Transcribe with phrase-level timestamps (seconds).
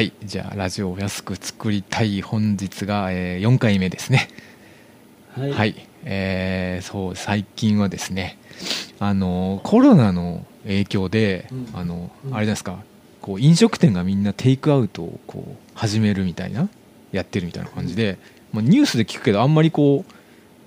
[0.00, 4.30] はいじゃあラジオを安く作りたい本日が、えー、4回目ですね。
[5.36, 8.38] はい、はい、えーそう最近はですね
[8.98, 11.68] あのコロナの影響で、うん。
[11.74, 12.34] あのうん。
[12.34, 12.78] あれですか
[13.20, 16.70] こう飲食店がみんなテイクアウトをこう始めるみたいな
[17.12, 18.16] やってるみたいな感じで、
[18.54, 20.12] まあ、ニュースで聞くけどあんまりこう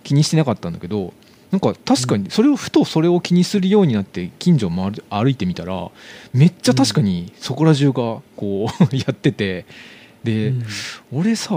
[0.04, 1.12] 気にしてなかったんだけど
[1.54, 5.92] なんか確かにそれをふとそれを気にするようになって近所を歩いてみたら
[6.34, 7.94] めっちゃ確かにそこら中が
[8.36, 9.68] こう やってて
[10.24, 10.64] で、うん。
[11.12, 11.50] 俺さ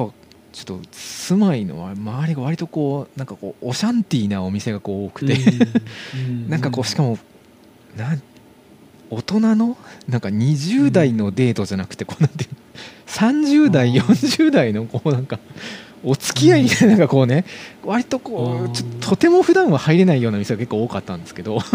[0.53, 5.35] ちょっと住まいの周りが割とこうなんかこうオシャンティーなお店がこう多くて、
[6.15, 6.51] うん。
[6.51, 7.19] なんかこうしかも
[7.97, 8.23] なん
[9.09, 12.57] 大人のなんか20代のデートじゃなくてこうなんていうの
[13.07, 15.39] ？30代あー40代のこうなんか
[16.07, 17.45] お付き合いみたいなのがこうね
[17.85, 21.59] 割とこうととても普段は入れないような店が結構多かったんですけど。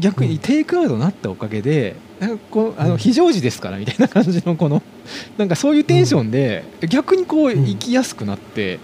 [0.00, 4.82] 逆にテイクアウトになったおかげでなんかこうあの非常時ですからみたいな感じのこの
[5.36, 7.66] なんかそういうテンションで逆にこううん。
[7.66, 8.78] 行きやすくなって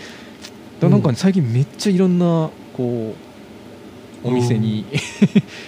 [0.79, 3.15] だなんかね最近めっちゃいろんなこ
[4.25, 4.85] うお店に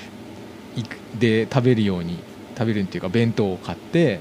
[1.19, 2.19] で食べるように
[2.58, 4.20] 食べるっていうか弁当を買って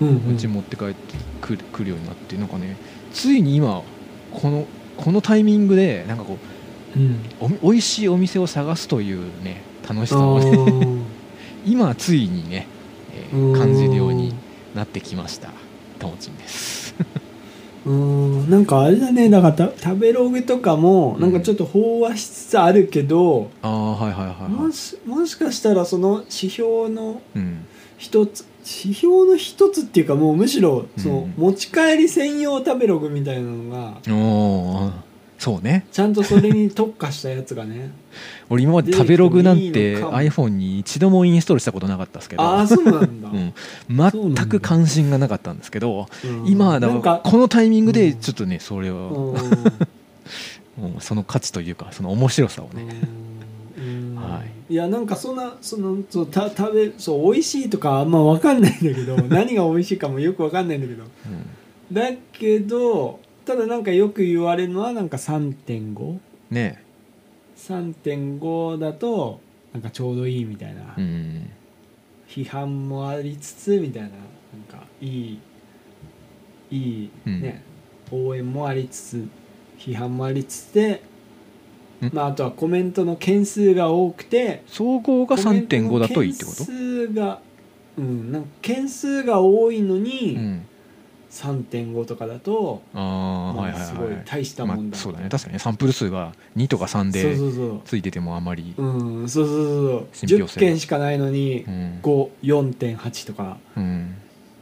[0.00, 0.94] うち持って帰って
[1.40, 2.76] くるくるようになってなんかね
[3.14, 3.82] ついに今
[4.32, 4.66] この
[4.98, 6.36] このタイミングでなんかこ
[6.96, 7.18] ううん。
[7.40, 11.02] おみ美味しいお店を探すというね楽しさあをねー。
[11.66, 12.66] 今ついにね、
[13.32, 13.58] えーうん。
[13.58, 14.34] 感じるように
[14.74, 15.50] なってきました。
[15.98, 16.94] ともちんです。
[17.86, 18.50] うん。
[18.50, 21.20] なんかあれだねだからた食べログとかもうん。
[21.22, 24.50] なんかちょっと飽和しつつあるけど、ああはいはいはいはい。
[24.50, 27.64] もしもしかしたらその指標のうん。
[27.96, 31.34] 一つ指標の一つっていうかもうむしろそのうん。
[31.36, 34.92] 持ち帰り専用食べログみたいなのがおー
[35.36, 35.84] そうね。
[35.92, 37.90] ちゃんとそれに特化したやつがね。
[38.48, 42.42] 俺今まで食べログなん出て iPhone に一度もインストールしたことなかったですけど。
[42.42, 48.18] ああそうなんだ、うん、全く関心がなかったんですけどうん今はだなんかこのタイミングでうん。
[48.18, 49.34] ちょっとねそれを
[50.80, 50.96] うん。
[51.00, 52.82] その価値というかその面白さをね。
[52.84, 53.24] うん
[54.24, 54.50] はい。
[54.72, 61.02] いやなんかそんなそのそうた食べそう美味しいとかあんま分かんないんだけど 何が美味しいかもよく分かんないんだけど。
[61.02, 61.10] うん。
[61.92, 66.18] だけどただなんかよく言われるのはなんか 3.5?3.5
[66.50, 66.82] ね。
[68.80, 69.40] だと
[69.72, 71.50] なんかちょうどいいみたいな、うん。
[72.26, 74.18] 批判もありつつみたいななん
[74.68, 75.38] かいい
[76.70, 77.42] いいうん。
[77.42, 77.62] ね、
[78.10, 79.28] 応援もありつつ
[79.78, 81.00] 批判もありつつでん
[82.12, 86.64] まあ、あとはコメントの件数が多くて総合が3.5だといいってこと？
[86.64, 87.40] 件数が
[87.96, 90.66] うんなんか件数が多いのに、うん。
[91.30, 93.00] 3.5とかだと、ああ
[93.56, 93.88] まあはいはいはい。
[93.88, 94.96] すごい大したもんだ。
[94.96, 95.28] まあ、そうだね。
[95.28, 95.58] 確かにね。
[95.58, 97.80] サンプル数が2とか3そうでそうそう。
[97.84, 98.86] ついててもあまりう
[99.24, 100.06] んそうそうそうそう。
[100.12, 101.98] 信憑性10件しかないのにうん。
[102.02, 103.58] 54.8とか。
[103.76, 104.14] うん。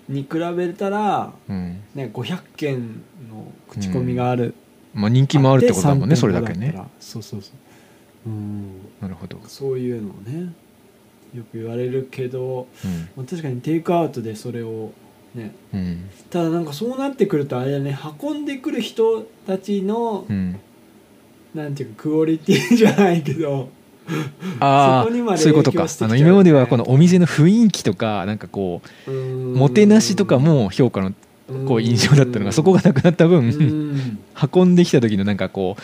[0.08, 1.82] に比べたら、うん。
[1.94, 4.54] ね、500件の口コミがある、
[4.94, 7.50] まあ人気もあるってことだもんねでそれだけ3.5ねそうそうそ
[8.26, 8.30] う。
[8.30, 8.80] うん。
[9.00, 9.38] なるほど。
[9.47, 10.53] そういうのをね
[11.34, 13.08] よく言われるけど、うん。
[13.16, 14.92] まあ、確かにテイクアウトでそれを
[15.34, 16.10] ねうん。
[16.31, 20.58] ただなんかそうなってくるとあれだね運んでくる人たちの、うん。
[21.54, 23.69] なんていうかクオリティじゃないけど
[24.58, 25.84] あそこにまであそういうことか。
[25.84, 31.12] あの今まではこのお店の雰囲気とかなんかこうもてなしとかも評価の
[31.66, 34.19] こう印象だったのがそこがなくなった分うん。
[34.54, 35.76] 運んできた時のなんかこ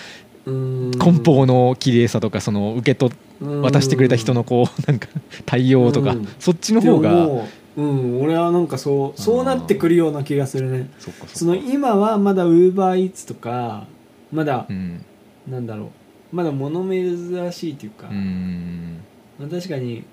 [0.47, 0.91] ううん。
[0.99, 3.17] 梱包の綺麗さとかその受け取っ
[3.63, 5.09] 渡してくれた人のこう なんか
[5.47, 6.29] 対応とかうん。
[6.39, 7.43] そっちの方がう
[7.77, 8.23] うん。
[8.23, 10.91] 俺はなんかそうそうなってくるような気がするね。
[11.35, 13.87] その今はまだウーバーイーツとか
[14.33, 15.05] まだうん。
[15.49, 15.85] なんだろ
[16.33, 16.37] う。
[16.37, 18.99] まだ物珍しいっていうか、うん。
[19.39, 20.05] まあ、確かに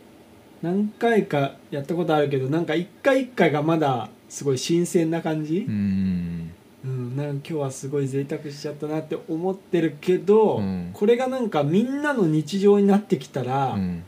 [0.61, 5.65] 何回かやったことあるけどなんか一回一回がまだすごい新鮮な感じ？
[5.67, 6.51] う、ん。
[6.85, 10.89] うんなんか今日はすごい贅沢しちゃったなって思ってるけど、うん。
[10.93, 14.03] これがなんかみんなの日常になってきたら、うん。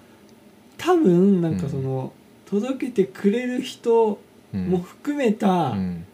[0.77, 2.13] 多分なんかその、
[2.45, 4.19] 届けてくれる人
[4.53, 4.67] うん。
[4.69, 6.05] も含めたうん。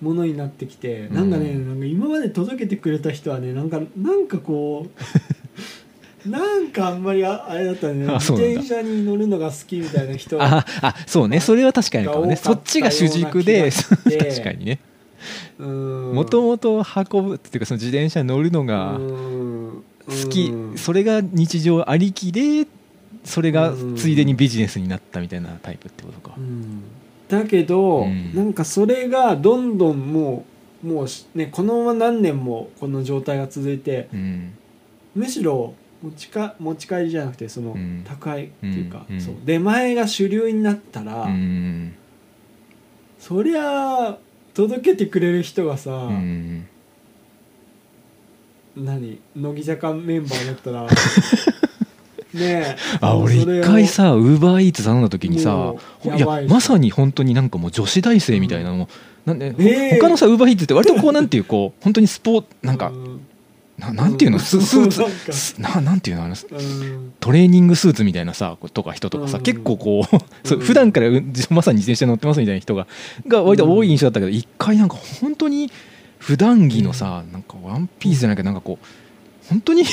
[0.00, 1.14] ものになってきて、うん。
[1.14, 4.90] なんかねなんか今まで届けてくれた人はねなんかなんかこう
[6.26, 7.94] なんかあんまりああれだったね。
[7.94, 8.60] 自あそうなんだ。
[8.60, 10.40] 転車に乗るのが好きみたいな人。
[10.42, 11.40] ああそうね。
[11.40, 12.34] それは確かにかもね。
[12.36, 14.78] が多かったそっちが主軸でよ うな気がして確かにね。
[15.58, 18.98] ももともと運ぶっていうかその自転車に乗るのが
[20.08, 20.52] 好き。
[20.76, 22.66] それが日常ありきで
[23.24, 26.36] それがついでにビジネスになったみたいなタイプってことか。
[27.28, 28.34] だけど、うん。
[28.34, 30.44] なんかそれがどんどんも
[30.84, 34.52] うもうしねこのまま何年もこの状態が続いてうん。
[35.14, 38.02] むしろ持ちか持ち帰りじゃなくてそのうん。
[38.04, 39.20] 宅配っていうか、うんうん。
[39.20, 39.34] そう。
[39.44, 41.94] 出前が主流になったら、うん。
[43.18, 44.18] そりゃ
[44.54, 46.66] 届けてくれる人がさ、うん。
[48.76, 50.86] 何乃木坂メンバーだったら
[52.32, 52.76] ねえ。
[53.00, 58.88] あ俺一回さウーバーイーツ頼んだ時にさいやまさに本当になんかもう女子大生みたいなのも、
[59.26, 59.98] なんで、ほえ。
[59.98, 63.20] ー他のさウーバーイーツって割とこうなんていうこう本当にスポーなんか、うん
[63.82, 64.38] ななんていうの？
[64.38, 65.60] ススーツ？
[65.60, 66.24] なななんていうの？
[66.24, 67.12] あのうん。
[67.20, 69.42] トレーニングスーツみたいなさとか人とかさ、うん。
[69.42, 70.16] 結構こう
[70.48, 72.86] そううん普段からうんまさに自転車乗ってますみたいな人が
[73.26, 75.70] が割と多い印象だったけど一回なんか本当に
[76.18, 78.86] 普段着のさなんかワンピースじゃないけどなんかこう
[79.48, 79.84] 本当に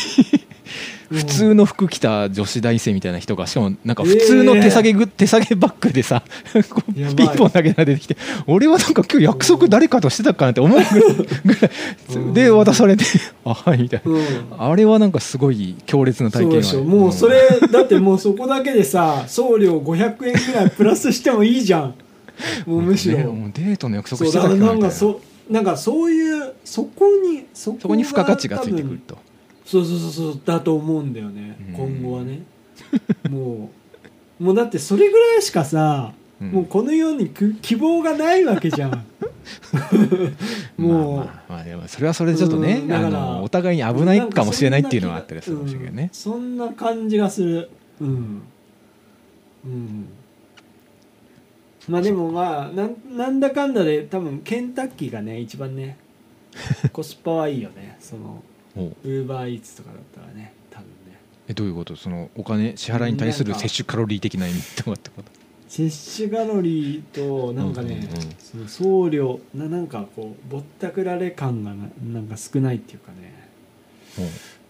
[1.12, 6.24] 普通の服着た女子大生みたいな人がしかもなんか普通の手提げぐ、手提げバッグでさ
[6.54, 13.06] ピンポンだけが出てきて俺はなんか今日約束誰かとしてたかなって思うぐらいで渡されて
[13.44, 14.12] あはいみたいな。
[14.12, 14.22] うん。
[14.58, 21.96] あれはなんかすごい強烈な体験そもうそれだってもうそこだけでさ送料500円ぐらいプラスしてもいいじゃん。
[22.66, 24.74] もうむしろ、ねもうデートの約束してたっけなみたいな。
[24.74, 29.18] なんかそなんかそういうそこにそこに付加価値がついてくると
[29.70, 31.76] そうそうそうそうだと思うんだよね、うん。
[31.76, 32.42] 今後はね。
[33.30, 33.70] も
[34.40, 36.12] うもうだってそれぐらいしかさ、
[36.42, 36.48] うん。
[36.50, 39.06] もうこの世にく希望がないわけじゃん。
[40.76, 42.88] もう、まあまあまあでもそれはそれでちょっとねあうん。
[42.88, 47.70] だからのお互いに危ないかもしれないっていうのはあったりするかもしれないけどねそんな感じがする。
[48.02, 48.42] うん。
[49.66, 50.08] うん。
[51.88, 55.96] まあでもまあなんなんだかんだで多分ケンタッキーがね一番ね
[56.92, 57.98] コスパはいいよね。
[58.00, 58.42] その
[58.76, 61.18] ウーバーイーツとかだったらね多分ね。
[61.48, 61.96] えどういうこと？
[61.96, 65.32] そのお金支払いに対する摂取カロリー的な意味とかってこと？
[65.68, 68.36] 摂取カロリーとなんかね、うんうんうん。
[68.40, 73.50] その送料ななんかこうぼったくられ感がななんか少ないっていうかね。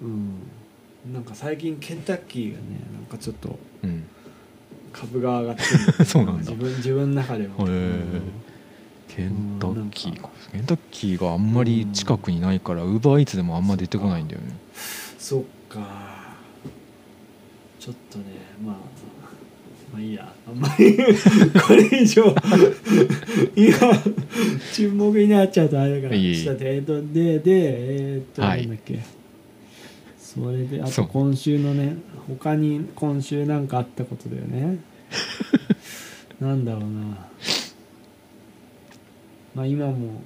[0.01, 0.07] おう。
[0.07, 0.33] うん。
[1.13, 2.63] なんか最近ケンタッキーがね
[2.93, 4.03] なんかちょっとうん。
[4.91, 5.63] 株が上がって
[5.99, 6.39] る そうなんだ。
[6.39, 8.21] 自分自分の中でも、うん
[9.15, 10.17] ケンタッキーうん。
[10.17, 14.53] かケンタッキーがあんまり近くにないからウーバーイーツでもあんま出てこないんだよね。
[15.17, 15.79] そっか。
[17.79, 18.25] ちょっとね
[18.63, 18.75] まあ
[19.93, 20.33] まあいいや。
[20.47, 20.97] あんまり
[21.67, 22.23] これ以上
[23.55, 23.77] 今
[24.73, 26.43] 沈黙になっちゃうとあれだからいえいえ。
[26.43, 28.61] ちょっとえっとででえっと、はい。
[28.67, 28.99] なんだっけ。
[30.17, 31.05] それであそう。
[31.07, 31.97] と今週のね
[32.27, 34.77] 他に今週なんかあったことだよね。
[36.39, 37.27] なんだろうな
[39.59, 40.21] まあ今も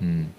[0.00, 0.32] うん。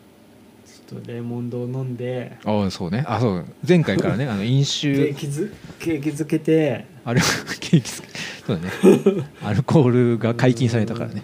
[0.66, 3.04] ちょっとレモンドを飲んでああそうね。
[3.06, 3.46] あそう。
[3.68, 5.10] 前回からねあの 飲酒。
[5.10, 7.20] 景気づ景気づけてあれ
[7.60, 8.04] ケーキそ
[8.54, 8.72] うだね。
[9.44, 11.24] アルコールが解禁されたからね、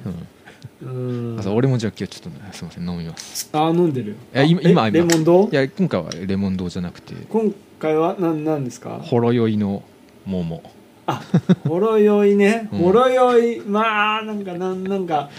[0.84, 1.34] うん。
[1.34, 1.40] うん。
[1.40, 3.50] あそう俺もじゃあ今日ちょっとねすいません飲みます。
[3.54, 4.18] あ飲んでる。
[4.34, 5.48] いや今今あえレモンド？
[5.50, 7.14] いや今回はレモン堂じゃなくて。
[7.30, 9.00] 今回は何なんですか？
[9.02, 9.81] ほろ酔いの
[10.25, 10.62] 桃。
[11.06, 11.22] あ
[11.68, 12.80] ほろ酔いね、うん。
[12.80, 13.62] ほろ酔い。
[13.62, 15.30] まあなんかなんなんか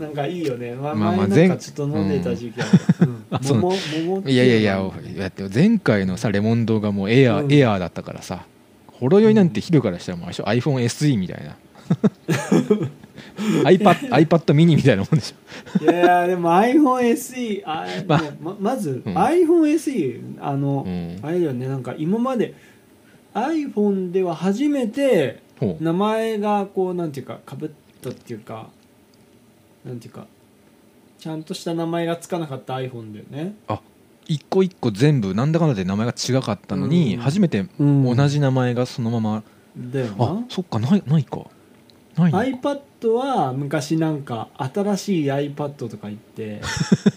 [0.00, 2.70] なんかいいよね、まあ、まあまあ前なんか前ちょっと飲んでた時期ある、
[3.00, 3.08] うん。
[3.08, 3.18] う
[3.60, 4.90] 桃桃っていやいやいや
[5.54, 7.52] 前回のさレモン堂がもうエアー、うん。
[7.52, 8.46] エアーだったからさ
[8.86, 10.44] ほろ酔いなんてヒルからしたらもうあれでしょ。
[10.44, 11.56] iPhone SE みたいな。
[13.64, 15.84] iPad, iPad mini みたいなもんでしょ。
[15.84, 19.14] いやでも iPhoneSE あ、まままず、うん。
[19.14, 21.18] iPhoneSE あの、うん。
[21.22, 22.54] あれだよねなんか今まで
[23.34, 25.42] iPhone では初めて
[25.80, 27.70] 名前がこうなんていうかかぶっ
[28.02, 28.68] たっていうか
[29.84, 30.26] なんていうか
[31.18, 33.54] ちゃんとした名前がつかなかった iPhone だよね。
[33.68, 33.80] あ
[34.26, 37.20] 一個一個全部なんだかんだで名前が違かったのに、うん。
[37.20, 38.16] 初めてうん。
[38.16, 39.42] 同じ名前がそのまま、
[39.76, 41.46] だよあなそっかないないか。
[42.16, 42.68] ないのか。
[43.02, 46.62] iPad は昔なんか新しい iPad とか言って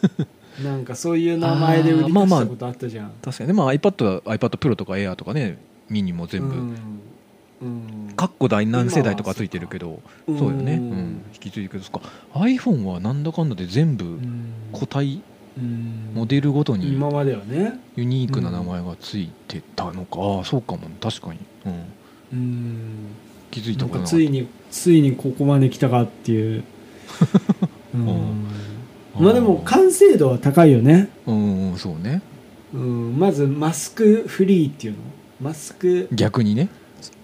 [0.64, 3.48] なんかそういう名前で売り出したことあったじゃん、確かに。
[3.50, 5.58] ね、まあ、iPad は iPad Pro とか Air とかね
[5.90, 6.76] ミニも全部、うん。
[7.62, 10.92] うんかっこ第何世代とかついてるけどそうよね、ううん。
[10.92, 12.08] ん、引き継いでくるそっか。
[12.36, 14.54] iPhone はなんだかんだで全部うん。
[14.72, 15.22] 個体
[15.58, 16.12] うん。
[16.14, 17.82] モデルごとに今まではね。
[17.98, 20.88] ユニークな名前がついてたのか、ああそうかも。
[21.02, 21.84] 確かに、うん、
[22.32, 22.90] うん。
[23.52, 24.10] 気づいたことなかった。
[24.12, 26.64] ついについにここまで来たかっていう、
[27.94, 28.08] うん。
[28.08, 28.46] うん。
[29.20, 32.22] まあでも完成度は高いよね、うんうんそうね。
[32.74, 35.00] うん、まずマスクフリーっていうの。
[35.42, 36.70] マスク、逆にね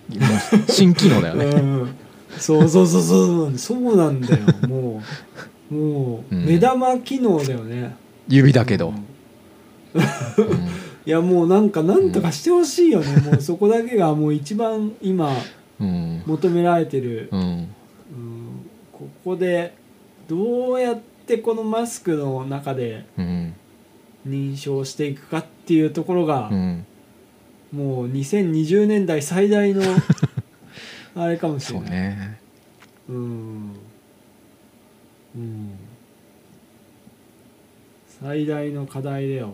[0.70, 1.46] 新機能だよね。
[1.46, 1.96] うん、
[2.38, 3.58] そうそうそうそう。
[3.58, 4.44] そうなんだよ。
[4.68, 5.01] も
[5.72, 5.74] う。
[5.74, 6.46] もううん。
[6.46, 7.96] 目玉機能だよね、
[8.28, 8.96] 指だけど、うん。
[8.96, 9.04] うん。
[11.06, 15.32] いやもうなんかなんとかしてほしいよね、もうそこだけがもう一番今
[15.80, 16.24] うん。
[16.25, 17.30] 求められてる、
[18.92, 19.75] ここで
[20.28, 23.54] どうやってこのマスクの中でうん。
[24.28, 26.86] 認証していくかっていうところがう、ん
[27.71, 29.81] もう2020年代最大の
[31.15, 31.99] あれかもしそうれない。
[31.99, 32.39] ね。
[33.09, 33.71] うん。
[35.35, 35.71] うん。
[38.21, 39.53] 最大の課題だよ。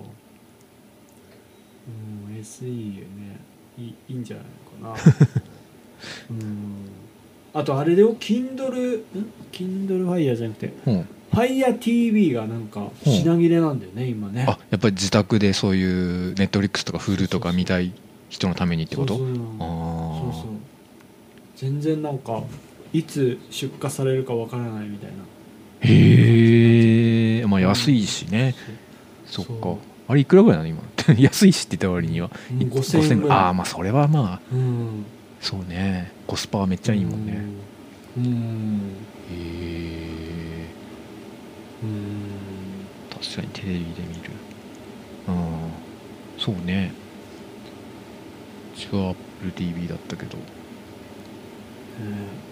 [1.87, 3.39] うん SE ね。
[3.77, 4.45] いいいいんじゃない
[4.83, 5.13] のかな。
[6.31, 6.75] うん。
[7.53, 8.15] あとあれだよ。
[8.15, 9.03] Kindle ん
[9.51, 14.45] ？Kindle Fire じゃなくてうん、Fire TV がなんか品切れなんだよね今ね。
[14.47, 15.83] あやっぱり自宅でそうい
[16.31, 17.93] うネットリックスとか Hulu とか見たい
[18.29, 19.17] 人のためにってこと？
[19.17, 19.31] そうそう。
[21.55, 22.43] 全然なんか
[22.91, 25.15] いつ出荷されるかわからないみたいな。
[25.81, 28.55] へえまあ安いしね、
[29.25, 29.75] そっか。
[30.07, 30.69] あれいくらぐらいなの？
[30.69, 30.83] 今。
[31.19, 32.31] 安いしって言った割には。
[32.51, 33.37] うんい5000円ぐらい。
[33.37, 34.41] ああまあそれはまあ。
[34.51, 35.05] うん。
[35.39, 36.11] そうね。
[36.25, 37.43] コスパはめっちゃいいもんね。
[38.17, 38.25] うん。
[38.25, 38.33] うん。
[39.29, 40.65] へえ
[41.83, 41.99] うん。
[43.09, 44.31] 確かにテレビで見る。
[45.27, 45.35] うん
[46.37, 46.91] そうね
[48.77, 50.37] 違う AppleTV だったけど。
[52.01, 52.45] えー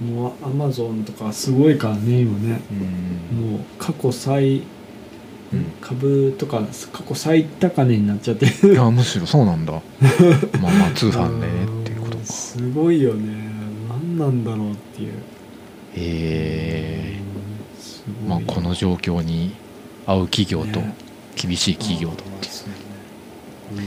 [0.00, 2.60] もうアマゾンとかすごいからね今ね。
[2.70, 3.50] うん。
[3.52, 4.58] もう過去最
[5.52, 5.64] うん。
[5.80, 8.46] 株とか過去最高値になっちゃって。
[8.46, 9.72] いるやむしろそうなんだ。
[10.62, 13.50] まあまあ通販でねっていうことうんかすごいよね。
[13.88, 15.14] 何なんだろうっていう。
[15.14, 15.14] へ
[15.96, 18.28] えうんすごい。
[18.28, 19.52] まあこの状況に
[20.06, 20.94] 合う企業とね。
[21.34, 22.64] 厳しい企業とあーそ
[23.72, 23.84] うね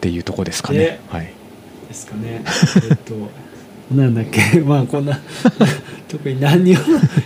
[0.00, 0.78] っていうとこですかね。
[0.78, 1.22] ではい。
[1.22, 2.42] うんですかね。
[2.90, 3.14] えっと
[3.94, 4.60] なんだっけ？
[4.64, 5.20] まあこんな
[6.08, 6.78] 特に何にも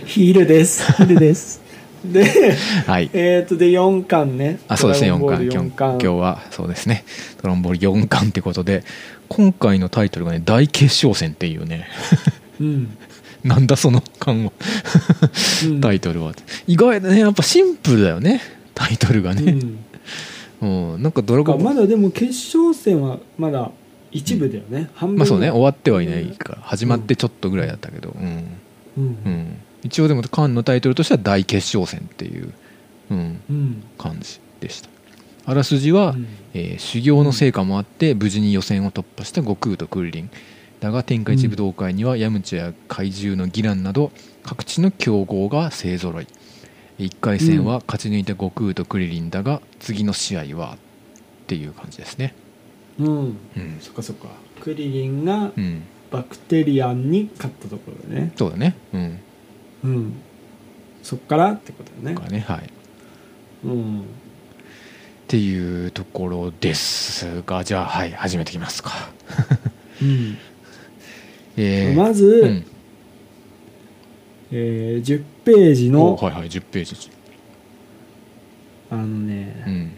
[0.05, 0.83] ヒールです。
[0.93, 1.61] ヒールです。
[2.03, 2.55] で
[2.85, 3.09] はい。
[3.13, 4.59] えっとで4巻ね。
[4.67, 7.05] あそうですね4ドラゴンボール巻今日4巻今日はそうですね。
[7.41, 8.83] ドラゴンボール4巻ってことで
[9.29, 11.87] 今回のタイトルがね大決勝戦っていうね。
[12.59, 12.97] うん。
[13.43, 14.51] なんだその巻は
[15.65, 15.81] うん。
[15.81, 16.33] タイトルは。
[16.67, 18.41] 意外だねやっぱシンプルだよね。
[18.73, 19.77] タイトルがうね、ん
[20.65, 23.71] うんなんかドラゴンまだでも決勝戦はまだ
[24.11, 28.57] 一部だよね、半分まあそうね終わってはいないから始まってちょっとぐらいだったけどうん、
[28.97, 29.17] うん。
[29.25, 32.53] うん、一応でも巻のタイトルとしては大決勝戦っていう、
[33.11, 33.83] うん、うん。
[33.97, 34.89] 感じでした。
[35.47, 36.27] あらすじは、うん。
[36.53, 40.29] えー修行の成果もあって無事に予選を突破した悟空とクリリン。
[40.79, 44.11] だが天下一武道会にはヤムチャや怪獣のギランなど
[44.43, 46.27] 各地の強豪が勢ぞろい
[46.99, 50.77] 1回戦は勝ち抜いた悟空とクリリンだが次の試合はっ
[51.47, 52.33] ていう感じですね。
[52.99, 53.07] うん。
[53.07, 53.37] うん、
[53.81, 54.27] そっかそっか。
[54.61, 58.31] クリリンがうん、バクテリアンに勝ったところだね。
[58.37, 58.75] そうだね。
[58.93, 59.19] うん。
[59.83, 60.13] うん。
[61.03, 62.15] そっからってことだね。
[62.15, 62.39] とかね。
[62.47, 62.59] はい。
[62.59, 62.61] っ
[63.65, 64.03] うん。
[65.27, 68.11] ていうところですがじゃあはい。
[68.11, 68.91] 始めていきますか。
[70.01, 70.37] うん。
[71.57, 72.65] えーまず、うん。
[74.51, 77.11] えー10ページおのはいはい10ページ。
[78.89, 79.91] あのね、うん。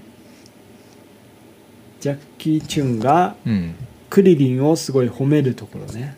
[2.00, 3.76] ジャッキー・チュンがうん。
[4.10, 6.16] クリリンをすごい褒めるところね。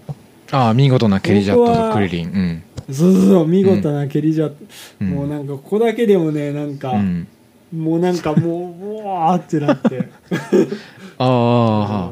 [0.52, 2.28] ああ見事なケリジャット僕はとクリリン。
[2.28, 2.64] うん。
[2.94, 4.50] そうそうそう見事な蹴りじゃ、
[5.02, 5.10] うん。
[5.10, 7.28] もうなんかここだけでもねなんか、うん。
[7.72, 10.10] もうなんかもううわーってなって。
[11.18, 12.12] あ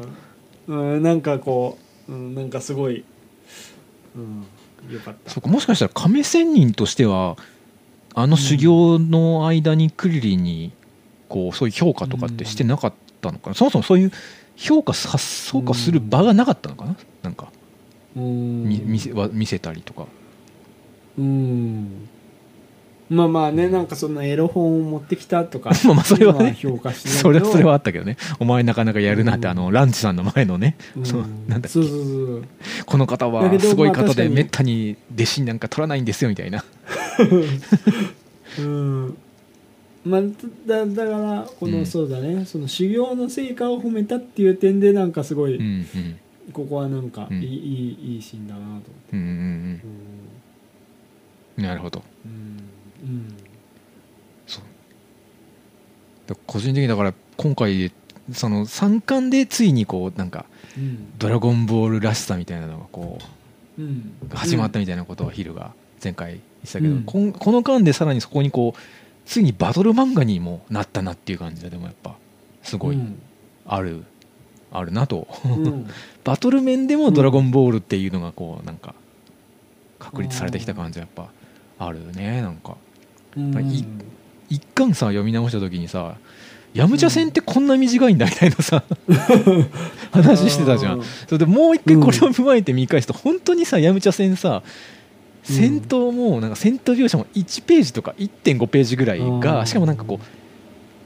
[0.66, 3.04] うん、うんなんかこう、うん、なんかすごい、
[4.16, 4.44] うん、
[5.26, 7.36] そうかもしかしたら亀仙人としては
[8.14, 10.72] あの修行の間にクリリンに
[11.28, 14.12] こうそういう評価とかってしてなかったのかな、そもそもそういう
[14.56, 15.16] 評価さ
[15.52, 16.96] 評価する場がなかったのかな？
[17.22, 17.52] なんか
[18.16, 18.64] うん。
[18.64, 20.06] み見せは見せたりとか。
[21.18, 22.08] うん
[23.10, 28.16] まあまあねなんかそのエロ本を持ってきたとか まあまあそれはね評価してそれはそれはあったけどね。
[28.38, 29.50] お前なかなかやるなって、うん。
[29.52, 31.06] あのランチさんの前のね、うん。
[31.06, 31.68] そうなんだっけ。
[31.68, 32.44] そうそうそう。
[32.84, 36.64] この方はすごい方でめったに弟子なんか取らないんですよみたいな。
[38.58, 39.16] うん。
[40.04, 40.22] まあ
[40.66, 41.86] だだからこの、うん。
[41.86, 42.44] そうだね。
[42.44, 46.18] その修行の成果を褒めたっていう点でなんかすごい、うんうん。
[46.52, 47.42] ここはなんかいい,、うん。
[47.42, 48.88] いいいいシーンだなと思って。
[49.14, 49.82] うんうんうんうん。
[51.56, 51.64] うん。
[51.64, 52.02] なるほど。
[52.26, 52.58] うん
[53.02, 53.34] うん。
[54.46, 54.62] そう。
[56.26, 57.92] だ個人的にだから今回
[58.32, 60.44] その3巻でついにこうなんか
[60.76, 63.18] うん「ドラゴンボール」らしさみたいなのがこ
[63.78, 64.12] うん。
[64.30, 67.02] う始まったみたいなことをヒルが前回言ってたけど、うん。
[67.04, 68.80] こんこの間でさらにそこにこう
[69.24, 72.16] ついにバトル漫画にもなったなっていう感じででもやっぱ
[72.62, 73.20] すごいうん。
[73.66, 74.04] ある、
[74.72, 75.28] あるなと。
[75.44, 75.86] うん。
[76.24, 78.94] バトル面でも「ドラゴンボール」っていうのがこうなんか
[79.98, 81.30] 確立されてきた感じはやっぱ
[81.78, 82.76] あるよねなんか
[84.50, 86.16] 一巻さ読み直した時にさ
[86.74, 88.84] ヤムチャ戦ってこんな短いんだみたいなさ
[90.12, 90.98] 話してたじゃん。
[90.98, 91.04] うん。
[91.04, 94.62] それでもう一回これを踏まえて見返すと本当にさヤムチャ戦さ
[95.48, 95.54] うん。
[95.54, 99.40] 戦闘もなんか戦闘描写も1ページとか1.5ページぐらいうん。
[99.40, 100.26] がしかもなんかこう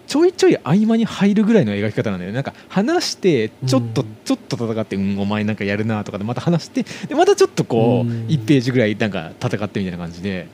[0.09, 2.35] ちょいちょい合間に入るぐらいの描き方なんだよね。
[2.35, 8.26] なんか話してちょっとうんちょっと戦ってうんお前なんかやるなとかでまた話してでまたちょっとこううん。
[8.26, 10.49] 1ページぐらいなんか戦ってみたいな感じで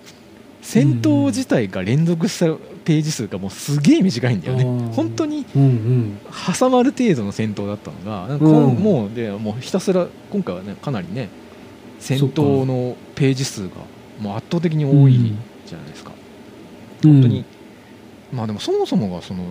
[0.69, 2.45] 戦闘自体が連続した
[2.85, 4.65] ページ数がもうすげえ短いんだよね。
[4.65, 4.79] うん。
[4.93, 6.19] 本当にうんうん。
[6.59, 8.75] 挟まる程度の戦闘だったのがうん。
[8.75, 11.31] もうでもうひたすら今回はねかなりね
[11.99, 13.77] 戦闘のページ数が
[14.21, 15.35] もう圧倒的に多い
[15.65, 16.13] じゃないですか、
[17.03, 17.45] 本当に、
[18.31, 19.45] まあでもそもそもがその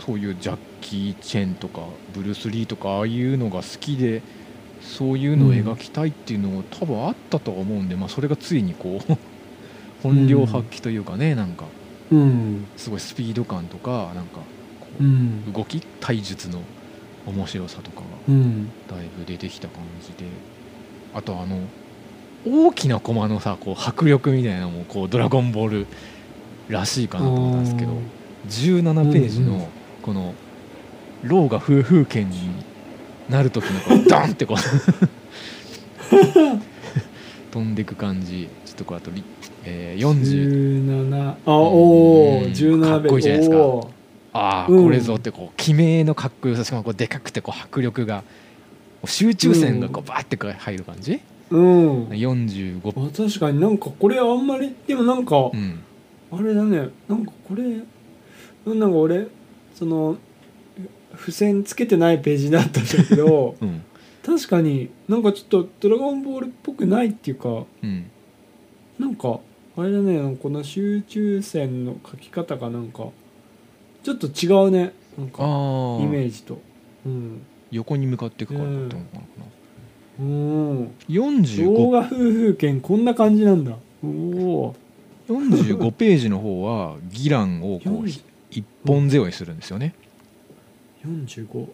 [0.00, 4.20] そういうジャッキー・チェンとかブルース・リーとかああいうのが好きで
[4.80, 9.12] そういうのを描きたいっていうのを多分あったとは思うんで、まあ、それがついにこう
[10.04, 11.64] 本領発揮というかねなんか
[12.12, 12.66] うん。
[12.76, 14.38] すごいスピード感とかなんか
[14.80, 15.52] こううん。
[15.52, 16.60] 動き体術の
[17.26, 18.66] 面白さとかがうん。
[18.88, 20.30] だいぶ出てきた感じで。
[21.14, 21.60] あとあの
[22.46, 25.86] 大きな駒のさこう迫力みたいなのもこうドラゴンボール
[26.68, 27.92] らしいかなと思ったんですけど
[28.48, 29.68] 17ページの
[30.02, 30.34] この
[31.22, 32.50] ローが風風剣に
[33.30, 34.56] なる時のこう ドンってこう
[37.50, 38.48] 飛んでいく感じ。
[38.66, 39.22] ちょっとこれあとリ、
[39.66, 42.44] えー、40 17あおおうん。
[42.52, 43.56] 17かっこいいじゃないですか。
[44.32, 44.84] ああうん。
[44.84, 46.64] これぞってこう決めのかっこよさ。
[46.64, 48.24] しかもこうでかくてこう迫力が
[49.04, 51.20] 集中線がこうバーってこう入る感じ？
[51.50, 52.08] うん。
[52.08, 55.80] 45あ確かになんかこれあんまりでもなんか、うん。
[56.32, 56.88] あれだね。
[57.08, 57.62] なんかこれ
[58.66, 59.26] なんか俺
[59.74, 60.16] その
[61.16, 63.82] 付箋つけてないページだったんだけどうん。
[64.24, 67.48] 確かになんかちょっと「ドラゴンボール」っぽくないっていうか
[67.82, 68.10] うん。
[68.98, 69.40] なんか
[69.76, 73.08] あれだねこの集中線の書き方がなんか
[74.02, 75.48] ちょっと違うねなんかああ
[76.02, 76.60] イメージと。
[77.06, 77.42] うん。
[77.70, 79.44] 横に向かっていくからだったのかな、
[80.20, 80.86] うん。
[80.86, 83.76] 動45画夫婦券こんな感じなんだ。
[84.02, 84.74] おお
[85.28, 89.94] 45ページの方はギランをこう40一本背負いするんですよね。
[91.04, 91.66] 4540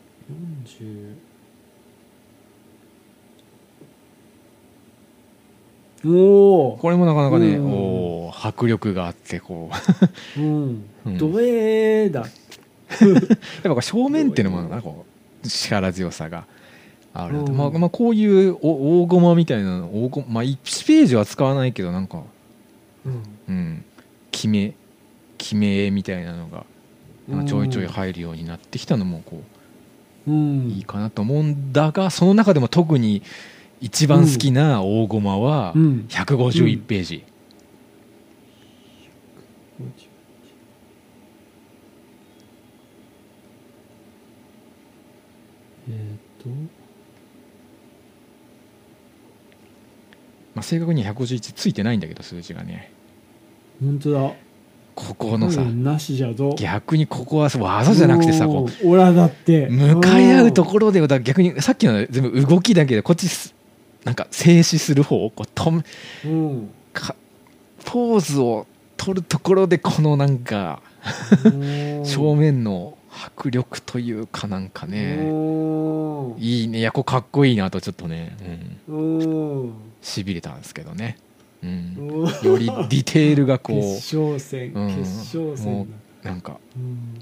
[6.04, 7.72] おおこれもなかなかね、うん。
[7.72, 9.70] おー迫力があってこ
[10.36, 10.40] う。
[10.40, 10.84] ん。
[11.06, 11.18] うん。
[11.18, 12.22] ドエーだ。
[12.22, 12.24] う
[13.62, 14.88] やっぱ正面っていうのもなんか
[15.42, 16.44] 力強さが
[17.12, 17.56] ある、うん。
[17.56, 22.22] まあ、まあこういうお大駒みたいなの大駒、まあ、1ページは使わないけどなんか
[23.04, 23.22] うん。
[23.48, 23.84] うん。
[24.30, 24.74] 決め
[25.38, 26.64] 決めみたいなのが
[27.28, 27.40] なん。
[27.40, 29.42] かちょいちょい入るようになってきたのもこ
[30.26, 30.70] ううん。
[30.70, 33.22] いいかなと思うんだがその中でも特に
[33.80, 36.06] 一番好きな大駒はうん。
[36.08, 37.24] 151ページ、
[45.88, 46.48] えーっと。
[50.54, 52.92] まあ、正確には151ついてないんだけど数字がね。
[53.82, 54.32] 本当だ。
[54.94, 56.54] ここのさうんなしじゃぞ。
[56.58, 59.68] 逆にここは技じゃなくてさこうんオラだって。
[59.68, 63.54] う向かい合うところで逆にさっきの全部動きだけでこっちす
[64.04, 65.84] なんか静止する方こう止め
[66.24, 66.70] うん。
[66.92, 67.14] か
[67.84, 70.82] ポーズを取るところでこのなんか
[71.44, 72.02] うん。
[72.04, 76.36] 正面の迫力というかなんかねうん。
[76.38, 76.78] いいね。
[76.78, 78.36] いやこれかっこいいなとちょっとね、
[78.88, 79.72] うん、うん。
[80.02, 81.18] しびれたんですけどね、
[81.62, 82.48] うん、うん。
[82.48, 84.96] よりディテールがこ決勝戦、うん。
[84.96, 85.00] 決
[85.36, 85.88] 勝戦
[86.22, 87.20] なんかうん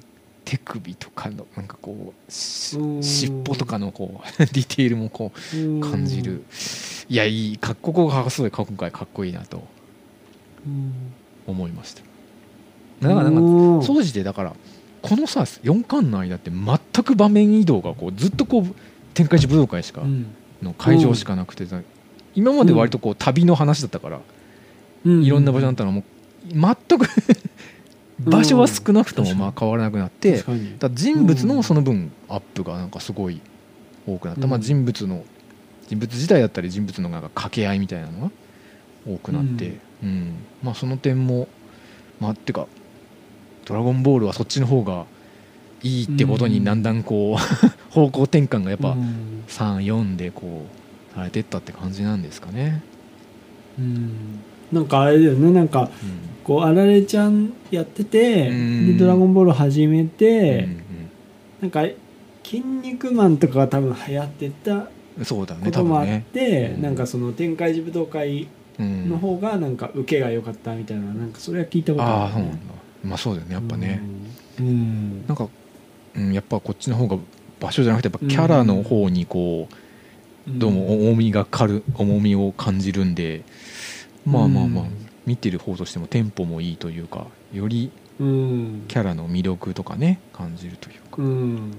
[0.48, 5.80] 手首とかのなんかこう尻尾とかのこう ディテールもこううん。
[5.82, 6.42] 感じる。
[7.10, 7.56] いやいい。
[7.58, 9.62] かっここがすごい今回かっこいいなと
[10.66, 10.92] うん
[11.46, 12.02] 思いました。
[13.02, 13.82] だからなんかうん。
[13.82, 14.56] 総じてだから
[15.02, 18.74] このさ4巻の間って全く場面移動がこうずっとこう
[19.12, 20.28] 天下一武道会しかうん。
[20.62, 21.82] の会場しかなくてさ
[22.34, 24.20] 今まで割とこう旅の話だったから
[25.04, 25.22] うん。
[25.22, 26.04] いろんな場所だったのも
[26.50, 27.06] 全く
[28.20, 30.76] 場所は少なくともまあ変わらなくなって確かに。
[30.78, 33.40] だ人物のその分アップがなんかすごい
[34.06, 34.50] 多くなった、うん。
[34.50, 35.24] まあ、人物の
[35.86, 38.30] 人物自体だったり人物のなんか掛け合いみたいなのが
[39.06, 40.34] 多くなって、うん。
[40.62, 41.48] まあ、その点も
[42.20, 42.66] まあってか
[43.66, 45.06] 「ドラゴンボール」はそっちの方が
[45.82, 49.44] いいってことにだんだんこう方向転換がやっぱうん。
[49.46, 50.66] 34でこ
[51.12, 52.82] うされてったって感じなんですかね。
[53.78, 54.40] うん。
[54.72, 58.86] なんかあれだよねなんかうんこうあられちゃんやっててうん。
[58.86, 60.78] で「ドラゴンボール」始めて、うん
[61.60, 61.84] なんか
[62.42, 66.24] 「筋肉マン」とかが多分流行ってたうんそうだねこともあっ多分ね。
[66.32, 72.58] て、うんなんかその天界寺武道会うんの方がなんか受けが良かったみたいななんかそれは聞いたことああるそうなんだ。
[73.04, 74.00] まあそうだよねやっぱね。
[74.58, 75.26] うん、うん。
[75.26, 75.48] なんか、
[76.16, 77.18] うん、やっぱこっちの方が
[77.60, 83.42] 場所じゃなくてやっぱキャラの方にこう、どうも重みがかる重みを感じるんで
[84.24, 88.84] まあまあまあ、うん見てる方としてもテンポもいいというかよりうん。
[88.88, 91.22] キャラの魅力とかね感じるというか。
[91.22, 91.72] うん。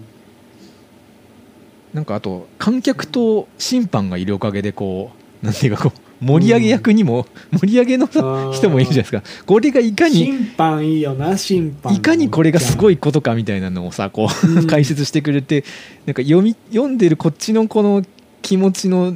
[1.94, 8.06] なんかあと観客と審判がいるおかげでこうなんていうかこう盛り上げ役にも、盛り上げの
[8.52, 9.46] 人もいるじゃないですか。
[9.46, 11.96] これがいかに審判いいよな審判。
[11.96, 14.68] いかにこれがすごいいことかみたいなのをさこううん。
[14.68, 15.64] 解説してくれて
[16.06, 18.04] なんか読み読んでるこっちのこの
[18.42, 19.16] 気持ちの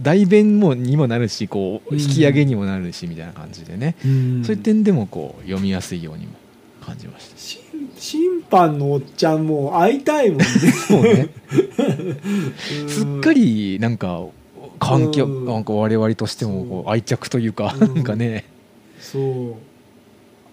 [0.00, 2.00] 代弁もにもなるしこううん。
[2.00, 4.44] 引き上げにもなるしみたいな感じでね、うん。
[4.44, 6.32] そういう点でもこう読みやすいようにも
[6.84, 7.38] 感じました。
[7.38, 7.60] 審
[7.96, 10.44] 審判のおっちゃんもう会いたいもんね。
[10.44, 11.28] そうね。
[12.80, 12.88] うん。
[12.88, 14.24] すっかりなんか
[14.78, 15.46] 環境うん。
[15.46, 16.82] なんか我々としてもこそう。
[16.84, 17.94] う愛着というかうん。
[17.94, 18.44] なんかね。
[19.00, 19.54] そう。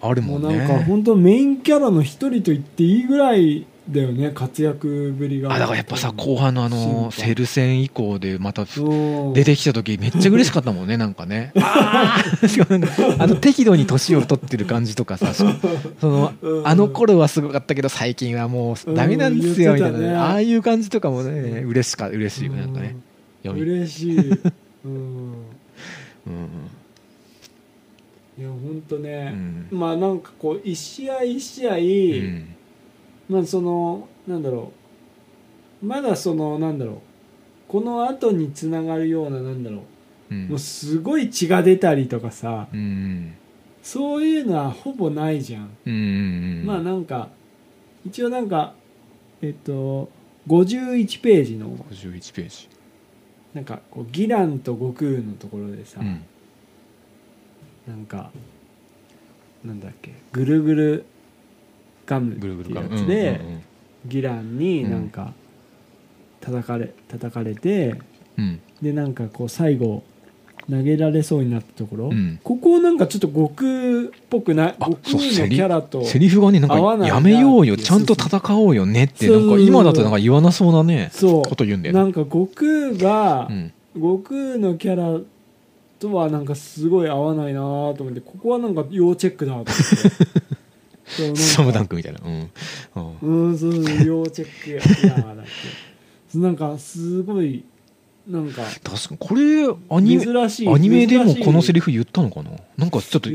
[0.00, 0.44] あるもね。
[0.46, 5.54] もうんなんか本当メインキャラの一人と言っていいぐらいだよね活躍ぶりが。
[5.54, 11.52] あだからやっぱさ後半のあのセル戦以降でまた出てきた時めっちゃ嬉しかったもんね なんかね。
[11.56, 12.22] あ
[13.26, 15.44] の適度に年を取ってる感じとかさそ
[16.02, 16.66] のうん。
[16.66, 19.76] あの頃はすごかったけど最近はもうダメなんですようん。
[19.76, 20.14] みたいなね。
[20.14, 22.74] ああいう感じとかもね嬉しか嬉しいよねなん。
[22.74, 22.96] かね
[23.44, 24.18] 嬉しい。
[24.18, 25.34] うん。
[26.26, 26.48] うん
[28.38, 29.66] いや本当うね、ん。
[29.70, 32.55] まあなんかこう一試合一試合、うん
[33.28, 34.72] まあそのなんだろ
[35.82, 35.86] う。
[35.86, 36.96] まだそのなんだろう。
[37.68, 39.82] この後につながるようななんだろ
[40.30, 40.48] う、うん。
[40.48, 43.34] もうすごい血が出たりとかさうん。
[43.82, 47.28] そういうのはほぼないじゃん、うんまあなんか
[48.04, 48.74] 一応なんか
[49.42, 50.08] えっと
[50.48, 52.68] 51ページの51ページ。
[53.54, 56.24] なんかこうギランと悟空のところでさ、うん。
[57.86, 58.30] なんか
[59.64, 61.04] なんだっけぐるぐる
[62.06, 63.62] ガムっていうやつでうん
[64.06, 65.32] ギランになんか
[66.40, 67.94] 叩かれ叩かれて
[68.38, 68.60] うん。
[68.80, 70.02] でなんかこう最後
[70.68, 72.40] 投げられそうになったところ、うん。
[72.42, 82.04] ここなんかちょっと悟空っぽくないあ悟空のキャラとセリフがねなんかやめようよちゃんと戦おうよねってなんか今だとなんか言わなそうなねそこと言うんだうよね。
[82.04, 83.72] なんか悟空が、うん。
[83.94, 85.20] 悟空のキャラ
[85.98, 89.72] とはなんかすごい合わないなと思ってここはなんか要チェックだと思って
[91.06, 92.20] スラムダンクみたいな。
[92.24, 92.50] うん。
[93.22, 93.48] うん。
[93.48, 95.16] うんそうそう要チェックや
[96.34, 96.76] なんか。
[96.78, 97.64] すごい
[98.28, 102.50] なんか確かにこれアニメ珍しいアニメでもこのセリフフ言ったのかな？
[102.76, 103.30] なんかちょっと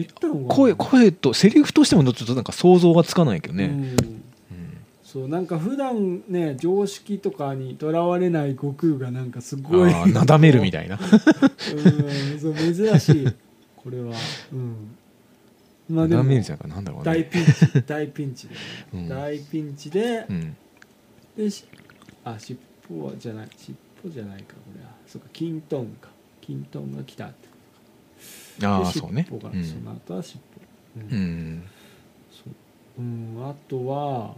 [0.49, 3.71] 声声とセリフとしてもちょっとなんか想像がつかないけどね、うん。
[3.71, 4.21] うん
[5.03, 10.99] そうなんか普段ね常識とかにとらわれない悟空がなんかすごいなだめるみたいな。
[11.01, 11.05] う
[12.35, 13.27] んそう珍しい
[13.77, 14.13] これは。
[14.53, 14.95] うん
[15.91, 16.23] まあでも
[17.03, 18.55] 大ピンチ 大ピンチで、
[19.09, 20.57] 大ピンチでうん。
[21.35, 21.65] でし
[22.23, 22.57] あ尻
[22.89, 23.75] 尾はじゃない尻
[24.05, 24.91] 尾じゃないかこれは。
[25.05, 26.09] そうかキントンか。
[26.39, 27.49] キントンが来たって。
[28.59, 29.25] でああそうね。
[29.25, 29.63] 尻尾が、うん。
[29.63, 30.39] その後は尻
[30.97, 31.63] 尾、う、ん。
[32.31, 33.01] そう。
[33.01, 34.35] うんあとは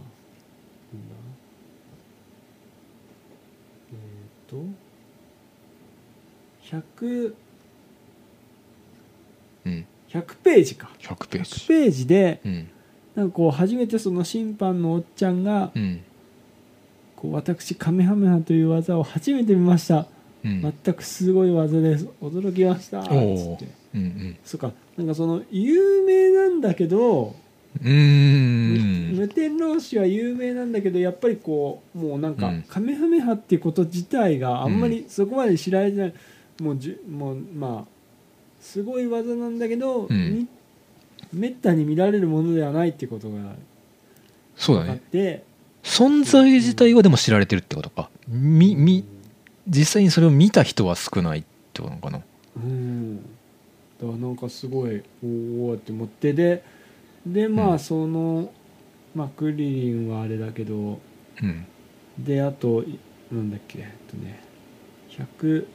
[3.92, 4.56] えっ、と
[6.62, 7.34] 100うん
[10.14, 10.90] 100ページか。
[11.00, 12.68] 100ペー100ジページでうん。
[13.16, 16.00] なんかこう初めてその審判のおっちゃんがうん。
[17.16, 20.06] こう私カメハメハという技を初めて見ました。
[20.44, 20.60] うん。
[20.62, 22.08] 全くすごい技です。
[22.20, 23.02] 驚きました。
[23.02, 23.54] つおー。
[23.56, 23.66] って。
[23.94, 24.72] うんそっか。
[24.96, 27.34] なんかその有名なんだけど
[27.82, 29.14] うん。
[29.16, 32.62] 無天老師は有名なんだけどやっぱりこうもうなんか、うん。
[32.62, 36.14] カメハメハっていうこと自体があんまりそこまで知られてない、
[36.60, 37.93] もうじゅもうまあ
[38.64, 40.48] すごい技なんだけど、うん。
[41.32, 43.36] みめったに見られるものではないってことが
[44.56, 45.00] そうだね。
[45.12, 45.44] て、
[45.82, 48.08] 存在自体はでも知られてるってことか。
[48.26, 49.04] みみ
[49.68, 52.22] 実際にそれを見た人は少ないってことなのかな。
[52.56, 53.16] うん。
[53.16, 53.26] だか
[54.00, 56.64] らなんかすごいおおって思ってで
[57.26, 58.50] でまあ、うんその
[59.14, 61.00] まあクリリンはあれだけど
[61.42, 61.66] うん。
[62.18, 62.98] であとい
[63.30, 64.42] なんだっけえっとね
[65.10, 65.66] 100ん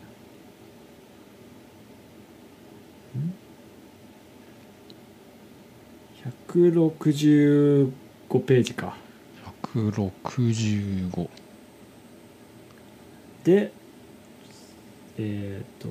[6.48, 7.92] 165
[8.46, 8.96] ページか。
[9.74, 11.30] 165
[13.44, 13.72] で
[15.18, 15.90] えっ、と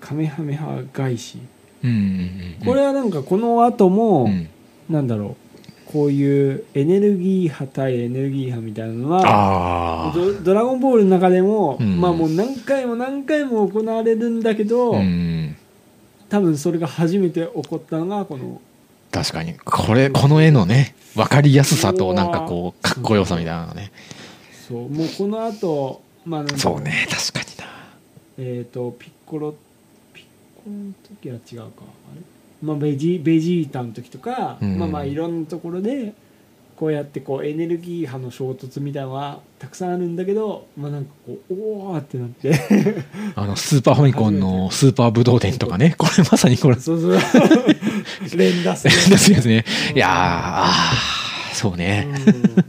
[0.00, 1.38] カメハメハ返し。
[1.82, 1.96] うんうん
[2.60, 2.66] うん。
[2.66, 4.48] これはなんかこの後も、うん。
[4.88, 5.47] なんだろう
[5.92, 11.98] こういうエネルギー波対エネルギー波みたいなのはドドラゴンボールの中でも、うん。
[11.98, 15.56] まあもう何回も何回も行われるんだけど、うん。
[16.28, 18.60] 多分それが初めて起こったのがこの
[19.10, 19.54] 確かに。
[19.64, 23.90] これこの絵のね分かりやすさとなんかこうかっこよさみたいなのね。
[24.68, 24.88] そう。
[24.90, 27.06] もうこの後まあなそうね。
[27.08, 27.64] 確かにな。
[28.36, 29.54] えっ、とピッコロ
[30.12, 30.24] ピッ
[30.54, 31.84] コロの時は違うか。
[32.12, 32.37] あれ？
[32.62, 34.78] まあベジベジータの時とか、うん。
[34.78, 36.12] まあまあいろんなところで
[36.76, 42.54] こうやってこうエネルギー波の衝突みたいなのはたくさんあるんだけどまあなんかこうおおってなって。
[43.34, 45.94] あのスーパーファミコンのスーパーブドウ伝とかね。
[45.98, 46.76] これまさにこれ。
[46.76, 47.18] そうそう。
[48.36, 48.94] 連打する。
[49.10, 49.64] ですよね。
[49.90, 49.96] うん。
[49.96, 52.06] いやーあーそうね。
[52.08, 52.16] うん。
[52.16, 52.64] そうそう。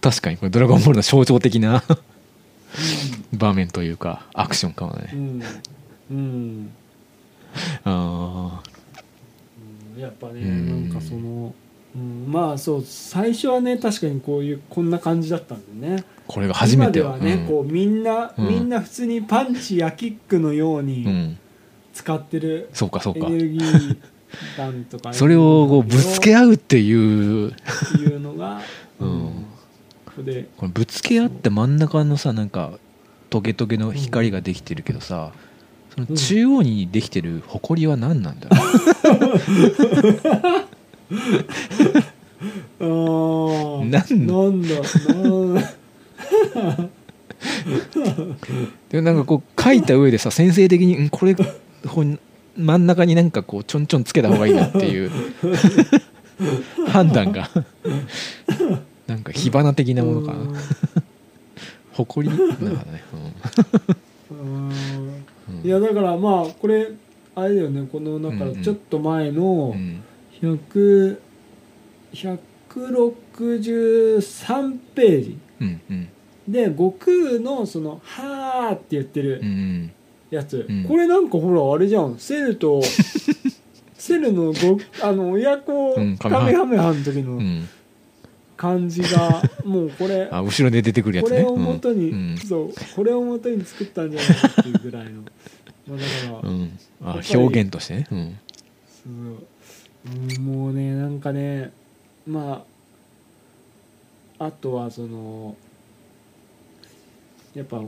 [0.00, 1.84] 確かにこれ「ドラゴンボール」の象徴的な
[3.32, 5.42] 場面というかアクションかもうねん。
[6.10, 6.70] うん
[7.84, 8.62] あ
[9.96, 10.88] うんやっぱねうん。
[10.88, 11.54] なんかその、
[11.94, 16.02] うん、まあそう最初はね確かにこういうこんな感じだったんだよね。
[16.02, 17.46] ーこれが初めて今ではね、うん。
[17.46, 18.48] こうみんな、うん。
[18.48, 21.38] みんな普通にパンチやキックのよううにん。
[21.92, 23.26] 使ってるそうかそうか。
[23.26, 23.96] エネルギー
[24.56, 27.52] 弾とか それをこうぶつけ合うっていう。
[27.98, 28.60] いうのが、
[28.98, 29.44] うん。
[30.16, 32.72] これぶつけ合って真ん中のさなんか
[33.30, 35.32] トゲトゲの光ができてるけどさ
[35.94, 38.56] その中央にできてる埃は何なんだろ
[42.80, 43.84] あー。
[43.84, 44.68] なんなんだ。
[45.14, 45.64] なんう
[48.88, 51.36] でなんかこう書いた上でさ先生的にうんこれ
[52.56, 55.10] 真ん中になんかこうちょんちょんつけた方がいいなっていう。
[56.88, 57.48] 判断が。
[59.06, 60.38] なんか火花的なものかな。
[61.92, 62.28] 埃？
[62.28, 62.44] なんか
[62.90, 63.02] ね、
[64.30, 64.38] うん。
[64.38, 65.21] うん
[65.64, 66.90] いやだからまあこれ
[67.34, 68.62] あれだよねこのだからうんうん。
[68.62, 70.02] ちょっと前うのん
[70.40, 71.18] 100
[72.14, 75.38] 163ページ
[76.48, 79.90] で悟空のその「はーって言ってるうん
[80.30, 80.84] やつ、うん。
[80.84, 82.16] これなんかほらあれじゃん。
[82.18, 82.80] セルと
[83.94, 87.68] セルのごあの親子うんカメハメハの時のうん。
[88.56, 91.42] 感じが、もうこれ あ後ろで出てくるやつね。
[91.42, 92.36] これを元に、うん。
[92.38, 95.22] そうこれを元に作ったんじゃないかっていうぐらいの
[95.92, 96.78] まあだから、うんうん。
[97.02, 97.36] あやっぱり。
[97.36, 98.06] 表現としてね。
[98.10, 98.38] うん。
[98.86, 99.12] そう。
[100.38, 100.44] うん。
[100.44, 101.72] もうねなんかね
[102.26, 102.64] ま
[104.38, 105.56] ああとはその
[107.54, 107.80] やっぱ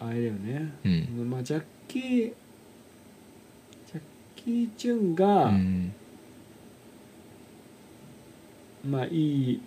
[0.00, 1.30] あれだよね、うん。
[1.30, 4.00] まあ、ジャッキージャッ
[4.34, 5.92] キー・チュンが、うん。
[8.84, 9.62] まあいい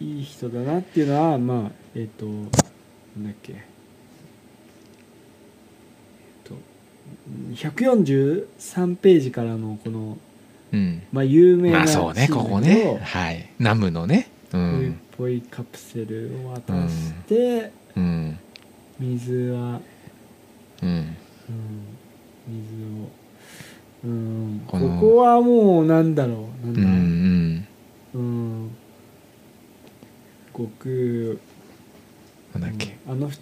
[0.00, 2.44] いい人だなっていうのはまあえっ、となん
[3.24, 3.60] だっけえっ
[6.42, 6.54] と
[7.54, 10.18] 143ページからのこの
[10.72, 11.02] うん。
[11.12, 13.00] まあ有名なまあそうねここね。
[13.02, 13.48] はい。
[13.58, 14.28] ナムのね。
[14.52, 15.00] うん。
[15.16, 18.38] ぽいカプセルを渡して、うん。
[18.98, 19.80] 水は、
[20.82, 20.88] うん。
[20.88, 21.16] うん、
[22.48, 23.10] 水を、
[24.04, 26.66] うん、ここはもうなんだろう。
[26.66, 27.03] なんうだろう、ん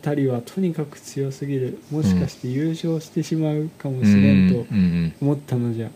[0.02, 1.78] 2人はとにかく強すぎる。
[1.90, 4.66] もしかして優勝してしまうかもしれんと
[5.20, 5.90] 思ったのじゃ、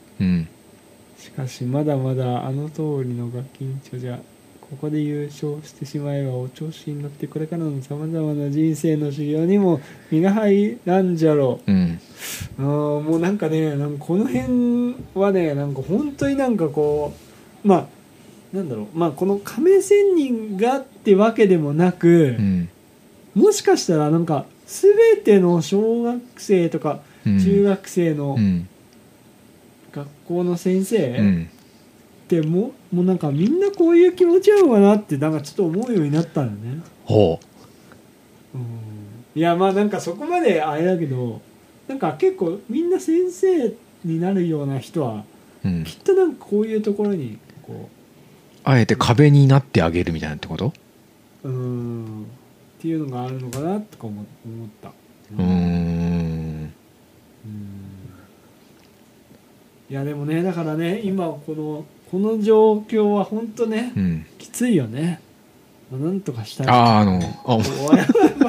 [1.18, 4.18] しかしまだまだあの通りのが緊張じゃ
[4.70, 12.00] ここで優勝してしまえばお調子に乗ってこれからのさまざまな人生の修行にも身が入らんじゃろう、うん、
[12.58, 17.14] もうなんかねなんかこの辺はねなんか本当になんかこ
[17.64, 17.86] うまあ
[18.52, 18.86] なんだろう。
[18.94, 22.68] まあこの亀仙人がってわけでもなく、うん、
[23.36, 27.38] もしかしたらなんか全ての小学生とかうん。
[27.38, 28.68] 中学生のうん。
[29.92, 31.50] 学校の先生、うん。
[32.24, 37.40] ってもうもうなんかみんなこういう気持ちなのかなってなんかちょっと思うようになったんだよね、ほ
[38.54, 38.58] う。
[38.58, 38.60] ん、
[39.34, 41.40] いやまあなんかそこまであれだけど
[41.88, 43.72] なんか結構みんな先生
[44.04, 45.24] になるような人は
[45.84, 47.88] きっとなんかこういうところにこ
[48.64, 50.72] あえて壁になってあげるみたいなってこと？
[51.44, 52.26] ううん
[52.86, 54.90] っていうのがあるのかなとか思思った。
[54.90, 55.46] うーん。
[57.44, 57.72] うん
[59.88, 64.26] いやでもねだからね今このこの状況は本当ねうん。
[64.38, 65.20] きついよね。
[65.90, 66.68] まあなんとかしたい。
[66.68, 67.64] あああのあま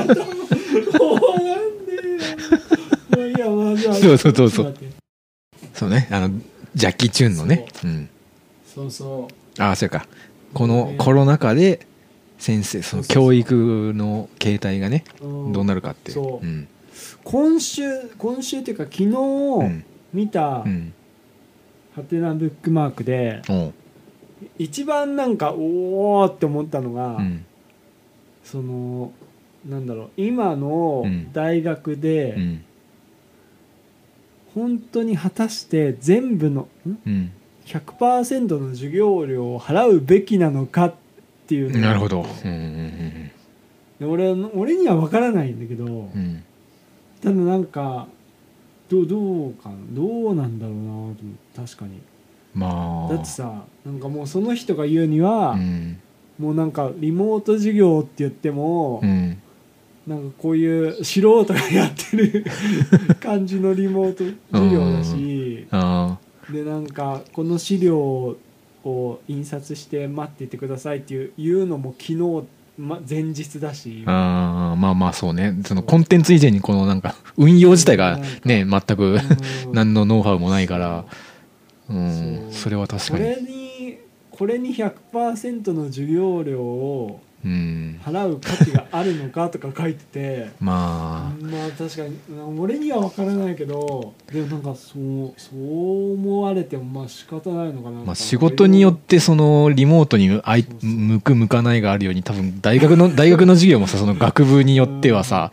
[0.06, 2.30] たもうなんでよ
[3.10, 4.76] もういいやまあそうそうそうそう
[5.74, 6.30] そうねあの
[6.76, 8.10] ジャッキー・チュンのねうん
[8.68, 10.06] そうそああそうか
[10.54, 11.88] このコロナ禍で
[12.38, 16.46] 先生その教育の形態がねどうなるかってそう。
[16.46, 16.68] うん。
[17.24, 17.82] 今週
[18.18, 19.84] 今週っていうか昨日うん。
[20.14, 20.94] 見たうん。
[21.96, 23.42] ハテナブックマークで
[24.60, 27.46] 一番なんかおおって思ったのが、うん。
[28.44, 29.12] その
[29.68, 31.34] なんだろう今のうん。
[31.34, 32.64] 大学でうん。
[34.54, 36.98] 本当に果たして全部のん？
[37.06, 37.32] うん。
[37.66, 40.94] 100%の授業料を払うべきなのかっ
[41.48, 41.80] ていう。
[41.80, 42.26] なるほど。
[42.44, 42.52] うん。
[42.52, 43.32] うん
[44.00, 45.92] で俺俺には分からないんだけど、うん。
[45.92, 46.44] うん
[47.20, 48.08] ただなんか
[48.90, 49.76] どうどうかな。
[49.92, 52.00] どうなんだろうなと思って確かに。
[52.54, 53.14] まあ。
[53.14, 56.00] だってさなんかもうその人が言うには、うん。
[56.38, 59.42] もうなんかリモート授業って言っても、うん。
[60.06, 62.46] なんかこういう素人がやってる
[63.20, 66.18] 感じのリモート授業だし、あ
[66.50, 68.38] でなんかこの資料
[68.88, 72.46] を印刷して待っていてくださいっていういうのも昨日、
[72.78, 73.90] ま、前日だし。
[73.90, 75.58] ーあーまあまあそうね。
[75.66, 79.22] そのコンテンツ以前にこのなんか 運用自体がね全くうん。
[79.74, 81.06] 何のノウハウもないから。
[81.90, 82.48] うん。
[82.52, 83.98] それは確かこれにに
[84.32, 87.27] これに100%の授業料をうん
[88.04, 91.46] 払う価値があるのかとか書いてて まあ。
[91.46, 92.18] まあ確かに
[92.58, 105.52] 俺には分からないけどでもなんかそうそう思われてもまあ仕方ないのかなまあ、仕事によってそのリモートにあい向く向かないがあるように多分大学の 大学の授業もさその学部によってはさ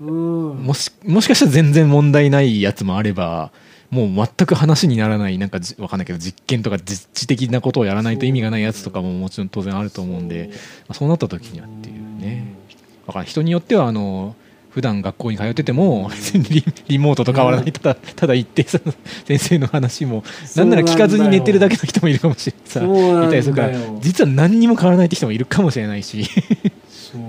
[0.00, 0.56] うん。
[0.64, 3.50] もしもしかしたら全然問題ないやつもあれば
[3.90, 10.50] もう全く話にならないなんかじわかんないけど実験とか実地的なことをやらないと意味がないやつとかももちろん当然あると思うんで
[10.88, 12.54] まあそうなった時にはっていうね。
[13.06, 14.36] わかんない人によってはあの
[14.70, 17.72] 普段学校に通ってても リリモートと変わらない。
[17.72, 18.94] ただただ行ってその
[19.26, 20.22] 先生の話も
[20.54, 23.24] なんなら聞かずに寝てるだけの人もいるかもしれない。
[23.24, 26.24] さたりするから実は何にも変わらないって人もいるかもしれないし
[27.12, 27.20] そう。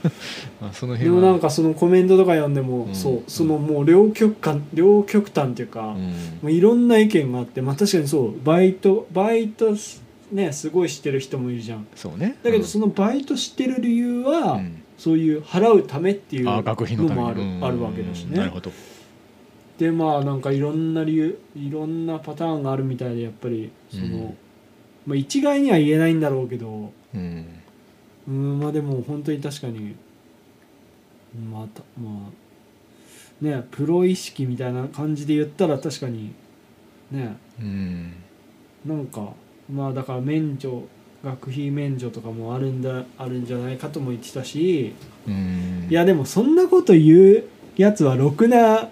[0.60, 1.22] まあそので辺は。
[1.22, 2.94] もなんかそのコメントとか読んでも、うん。
[2.94, 3.22] そう。
[3.26, 5.96] そのもう両極端両極端っていうか、
[6.42, 8.44] もういろんな意見があってまあ確かにそう。
[8.44, 9.74] バイトバイト
[10.32, 11.86] ねすごいしてる人もいるじゃん。
[11.94, 12.36] そうね。
[12.42, 14.82] だけどそのバイトしてる理由は、うん。
[14.96, 17.64] そういう払うためっていうのもある,、うん。
[17.64, 18.38] あるわけだしね。
[18.38, 18.70] なるほど。
[19.78, 24.34] でまあなんかいろんな理由いろんなパターンがあるみたいでやっぱりその、うん。
[25.06, 27.46] まあ、一概には言えないんだろうけどうん
[28.28, 29.94] うんまあでも本当に確かに。
[31.50, 36.32] またまあねプロ意識みたいな感じで言ったら確かに
[37.10, 37.36] ね。
[37.60, 38.12] うん。
[38.86, 39.32] なんか
[39.72, 40.84] まあだから免除
[41.24, 44.94] 学費免除とかもあるんだあるんじゃないかとも言ってたし。
[45.26, 45.88] うん。
[45.90, 47.44] いやでもそんなこと言う
[47.76, 48.88] やつはろくな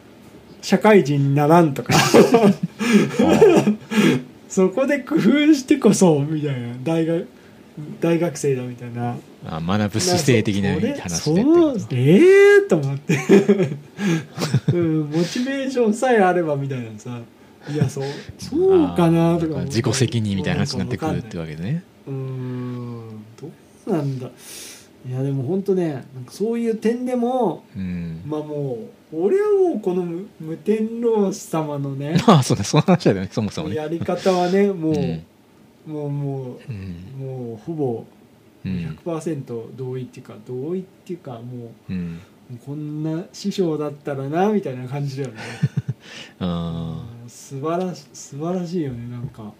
[0.60, 1.94] 社会人にならんとか。
[4.48, 6.74] そこで工夫してこそみたいな。
[6.82, 7.26] 大学
[8.00, 9.16] 大学生だみたいな。
[9.46, 13.18] あ学ぶ姿勢的な話でそうええー、と思って、
[14.72, 17.18] うん、モチベーションさえあればみたいなさ。
[17.70, 18.04] いやそう
[18.38, 21.84] そうかなとか自己責任みたいな話になってくるってわけでね。
[22.08, 23.48] うーんど
[23.86, 24.30] うなんだ。
[25.08, 28.78] いやでも本当ねなんかそういう点でもうんまあも
[29.12, 35.22] う俺はもうこの無無天老師様のねまあそうだその話だよねそもそもねやり方はねもう、うん
[35.86, 36.96] もうもうん。
[37.20, 38.04] うもうほぼ
[38.64, 45.40] うん100%同意っていうか同意っていうかもうこんな師匠だったらなみたいな感じだよね。
[46.40, 49.52] あうん素晴らし素晴らしいよねなんか、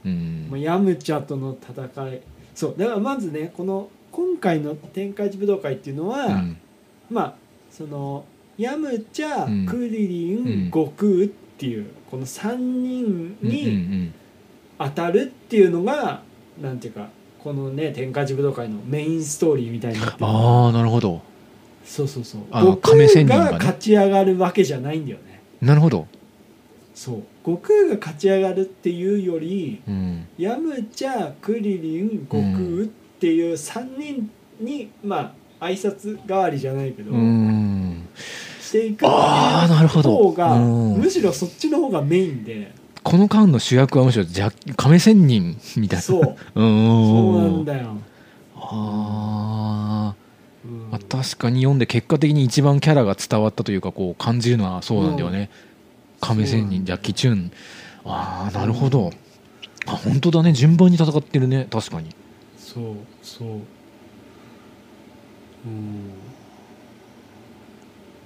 [0.51, 2.21] まあ、ヤムチャとの戦い。
[2.55, 2.75] そう。
[2.77, 6.57] だからまずねこの今回の天下一武道会っていうのは、うん。
[7.11, 7.35] まあ
[7.71, 8.25] その
[8.59, 9.67] ヤムチャ、うん。
[9.67, 10.65] クリリン、うん。
[10.67, 14.15] 悟空っていうこの3人うんにうん
[14.85, 16.23] 当たるっていうのが、
[16.61, 17.09] なんていうか
[17.43, 20.27] このね天下一武道会のメインストーリーみたいになってる。
[20.27, 21.23] ああなるほど。
[21.85, 22.43] そうそうそう。
[22.51, 23.51] あの亀仙人がね。
[23.53, 25.43] が勝ち上がるわけじゃないんだよね。
[25.61, 26.07] なるほど。
[26.95, 27.23] そう。
[27.45, 30.27] 悟空が勝ち上がるっていうよりうん。
[30.39, 38.09] ヤムチャクリリン悟空っていう3人に、まあ挨拶代わりじゃないけど、うん。
[38.61, 40.17] していくっていうあーなるほど。
[40.17, 40.99] 方がうん。
[40.99, 46.03] むしろそっちの方がメインでこの間の主役はむしろじゃ亀仙人みたいな。
[46.03, 46.37] そう。
[46.55, 46.69] うん。
[47.07, 47.97] そうなんだよ、
[48.57, 50.15] あ
[50.65, 50.89] うん。
[50.89, 55.51] ーまあ確かに読んで結果的に一番キャラが伝わったというかこう感じるのはそうなんだよね、
[56.21, 57.51] 亀仙人ジャッキー・チュン。
[58.05, 59.13] ああなるほど。
[59.87, 60.53] あ本当だね。
[60.53, 61.67] 順番に戦ってるね。
[61.71, 62.11] 確かに。
[62.57, 62.85] そう
[63.23, 63.49] そう。
[63.49, 63.53] う
[65.69, 66.11] ん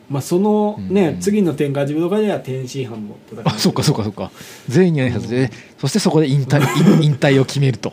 [0.09, 1.21] まあそのね、うん。
[1.21, 4.31] 次の天下自分の会では天津飯も戦あそうかそうかそうか。
[4.69, 6.61] 全員に挨拶で、そしてそこで引退
[7.00, 7.92] 引 引退を決めると。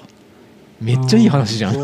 [0.80, 1.76] めっちゃいい話じゃん。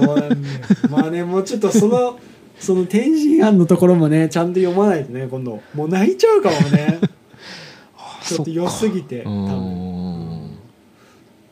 [0.90, 2.20] まあねもうちょっとその
[2.60, 5.62] その天津飯のところもねちゃんと読まないとね今度。
[5.74, 7.00] もう泣いちゃうかもね。
[7.98, 9.36] あちょっと良すぎて多分。
[9.36, 9.50] ん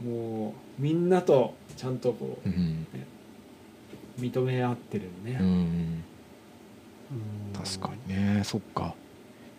[0.05, 2.85] もうみんなとちゃんとこうん。
[2.93, 6.03] う認め合ってるね、うんうん
[7.53, 8.43] 確かにね。
[8.43, 8.93] そっか。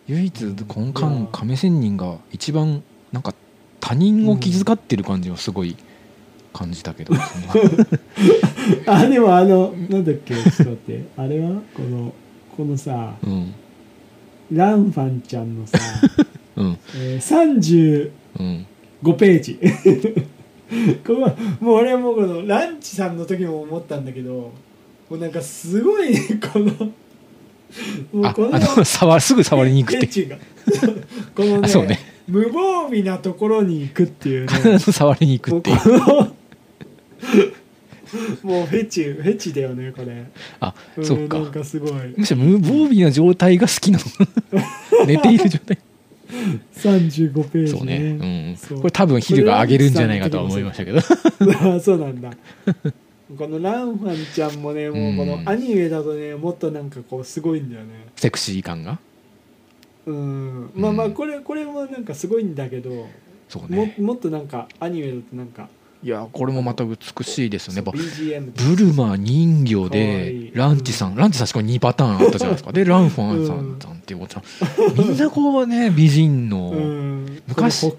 [0.07, 3.35] 唯一このいや間亀仙人が一番なんか
[3.79, 5.77] 他人を気遣ってる感じはすごい
[6.51, 7.13] 感じたけど、
[8.87, 11.03] あでもあのなんだっけちょっと待って。
[11.15, 12.13] あれはこの
[12.57, 13.53] このさうん。
[14.51, 15.77] ランファンちゃんのさ、
[16.55, 16.77] うん。
[16.95, 19.59] えー、35うんページ。
[21.05, 24.51] ここもう俺はもうこのランチさんの時も思ったんだけども
[25.09, 26.91] うなんかすごいねこの
[28.13, 30.07] もあうこのあの触すぐ触りに行くって。
[31.35, 31.99] このねあそうね。
[32.27, 34.53] 無防備なところに行くっていうね。
[34.53, 35.77] 必 ず触りに行くっていう。
[38.43, 40.25] もうフェチフェチだよねこれ。
[40.59, 41.91] あうんそっかかすごい。
[42.15, 44.05] むしろ無防備な状態が好きなの。
[45.05, 45.77] 寝ている状態。
[46.75, 48.77] 35ページそうね、うん、そう。
[48.79, 50.99] これ多分ヒルが上げるんじゃないかとは思いましたけど。
[50.99, 51.03] あ
[51.79, 52.31] そうなんだ
[53.37, 58.07] このランファンちゃんもねもうこのアニメだとねもっとなんかこうすごいんだよね。
[58.15, 58.99] セクシー感が？
[60.05, 60.71] うん。
[60.73, 63.07] まあまあうんこれこれもなんかすごいんだけど、
[63.47, 63.95] そうね。
[63.99, 65.69] ももっとなんかアニメだとなんか。
[66.01, 67.81] いやこれもまた美しいですよね。
[67.81, 72.71] ブルマ人形でいランチさん、ランチさんしかも2パターンあったじゃないですか。
[72.71, 74.41] でランファンさんさんっていうこと
[74.95, 77.43] みんなこうね美人の、うん。
[77.47, 77.93] 昔。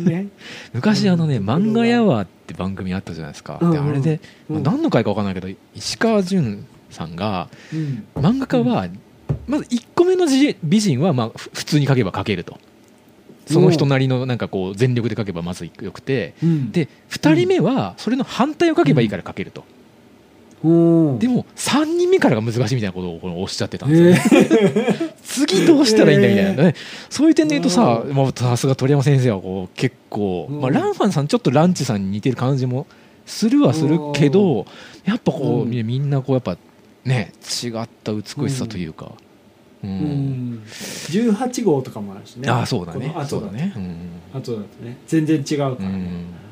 [0.00, 0.26] ね。
[0.74, 1.46] 昔あのね「うん。
[1.48, 3.72] 漫画やわ」って番組あったじゃないですか、うんうん。
[3.72, 4.20] であれで、
[4.50, 4.62] うん。
[4.62, 8.06] まあ何の回か分かんないけど石川潤さんがうん。
[8.14, 8.88] 漫画家は、
[9.46, 12.58] まず1個目のじ美人はまあふ普通に描けば描けると。
[13.46, 16.34] その人なりのなんかこう全力で描けばまずよくて。
[16.42, 16.72] うん。
[16.72, 19.83] で2人目はそれの反対を描けばいいから描けると、うん
[20.64, 24.48] でも3人目からが難しいみたいなことをこのおっしゃってたんですよね、
[25.10, 26.74] え 次どうしたらいいんだみたいなね、
[27.10, 28.02] そういう点で言うとさ、
[28.34, 30.60] さすが鳥山先生はこう結構、うん。
[30.60, 32.86] まあ、ランファンさんちょっとランチさんに似てる感じも
[33.26, 34.64] するはするけど、
[35.04, 35.70] やっぱこう、うん。
[35.70, 36.56] みみんなこうやっぱ
[37.04, 39.12] ね違った美しさというか、
[39.82, 39.90] うん。
[39.90, 40.62] うん。
[40.64, 42.48] 18号とかもあるしね。
[42.48, 43.08] ああそうだね。
[43.08, 44.40] この後そうだね、うん。
[44.40, 44.96] 後だとね。
[45.06, 46.43] 全然違うからね、うんうん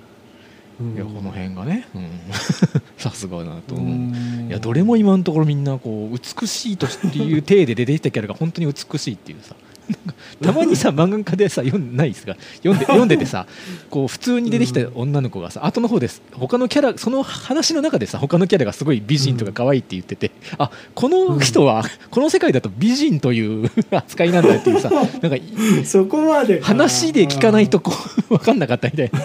[0.80, 2.08] いやこの辺がね、うん。
[2.96, 9.54] さすがだなといやどれも今のところみんなこう美しいとっていう体で出てきたキャラが本当に美しいっていうさ。
[10.42, 13.46] たまにさ漫画家でさ読んないですか読んで 読んでてさ
[13.90, 16.22] こう普通に出てきた女の子がさ後の方です。
[16.32, 25.36] 他のキャラその話の中でさ他のキャラがすごい美人とか可愛いって言ってて、あこの人はこの世界だと美人という扱いなんだっていうさなんか
[25.84, 27.92] そこまで話で聞かないとこ
[28.30, 29.20] う分かんなかったみたいな、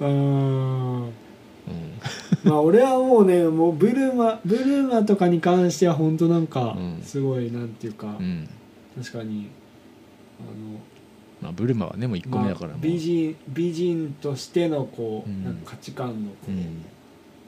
[0.00, 1.02] うん。
[1.04, 1.12] うん。
[2.44, 7.02] まあ俺はもうねもうブルマブルマとかに関しては本当なんかうん。
[7.02, 8.48] すごいなんていうか、うん。
[8.96, 9.50] 確かに
[11.40, 15.44] まあ、ブルマはねもう1あの、まあ個目だからもう、美人美人としてのこう、うん。
[15.44, 16.84] なんか価値観のこう、うん。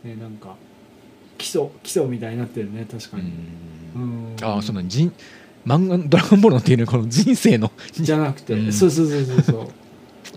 [0.05, 0.55] ねなんか
[1.37, 3.33] 基礎基礎みたいになってるね確かに、
[3.95, 4.03] うん。
[4.03, 4.45] うん。
[4.45, 5.11] ああその人
[5.67, 7.73] 漫画の「ドラゴンボール」のっていうのはこの人生の。
[7.93, 8.73] じゃなくて、うん。
[8.73, 9.69] そうそうそうそうそう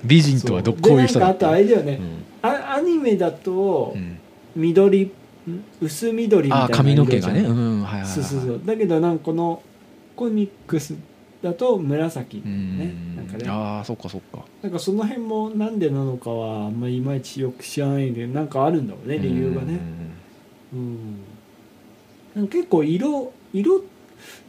[0.03, 4.17] 美人とはどこういう人だでなんかあとあれだよね、うんあアニメだとうん。
[5.81, 7.41] 薄緑みたいな髪の毛がね。
[7.41, 8.07] うんんはいはいはい。
[8.07, 8.61] そうそうそう。
[8.65, 9.61] だけどなんかこの
[10.15, 10.95] コミックス
[11.41, 13.15] だと紫うねん。
[13.15, 13.49] なんかね。
[13.49, 14.39] ああそっかそっか。
[14.61, 19.79] なんかその辺もなんでなのかはあんまりいまいちよく知らないんでなんかあるんだろうね理由がね。
[20.73, 22.47] うん。
[22.47, 23.83] 結構色色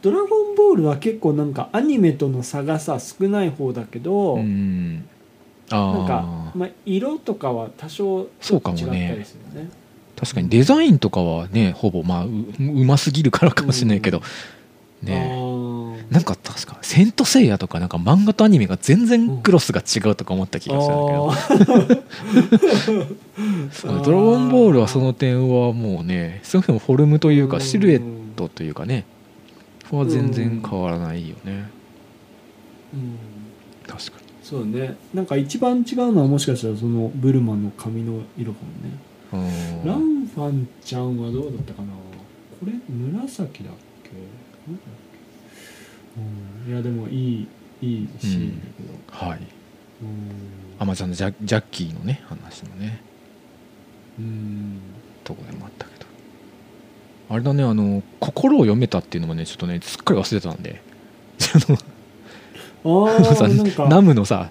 [0.01, 5.09] ドラゴンボールは結構なんかアニメとの差がさ少ない方だけど、うんうん
[5.69, 8.83] なんかまあ、色とかは多少そうかもね。
[8.83, 9.71] 違ったりするよね。
[10.15, 14.21] 確かにデザインとかはねほぼまあううますぎるからかもしれないけど。
[14.23, 15.31] あね。
[15.35, 15.73] ー。
[16.11, 21.13] なんか確か「セント・セイヤ」とかなんか漫画とアニメが全然クロスが違うとか思った気がするんだけ
[23.87, 24.03] ど。
[24.03, 28.01] ドラゴンボールはその点はもうね少なくともフォルムというかシルエッ
[28.35, 29.05] トというかね。
[29.91, 31.69] は全然変わらないよね。
[32.93, 33.32] うん
[34.53, 34.95] そうね。
[35.15, 38.59] なんか一番違うのはもしかしたらそのブルマの髪の色か
[39.33, 39.49] もね。
[39.83, 41.87] にランファンちゃんはどうだったかな？
[42.59, 43.73] これ紫だっ
[44.03, 44.11] け？
[44.71, 44.85] なんだっ
[46.15, 46.21] け、
[46.67, 47.47] うん、いやでもいい
[47.81, 49.27] いいシーンだけど。
[49.27, 49.39] はい。
[49.39, 49.47] うん。
[50.77, 53.01] アマちゃんのジャジャッキーのね話のね。
[54.19, 54.79] うん。
[55.23, 56.05] とこでもあったけど。
[57.29, 60.79] あれだねあの心を読めたっていうのもねちょっとねすっかり忘れてたんで
[62.83, 64.49] ナムのさ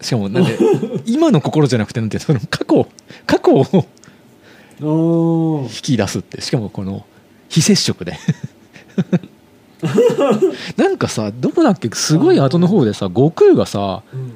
[0.00, 0.58] しかもなんで
[1.06, 2.86] 今の心じゃなくてなんてその過去
[3.26, 3.52] 過去
[4.82, 7.04] を引き出すってしかもこの
[7.48, 8.18] 非接触で。
[10.76, 14.32] なんかさどこだっけすごい後の方でさ悟空がさうん。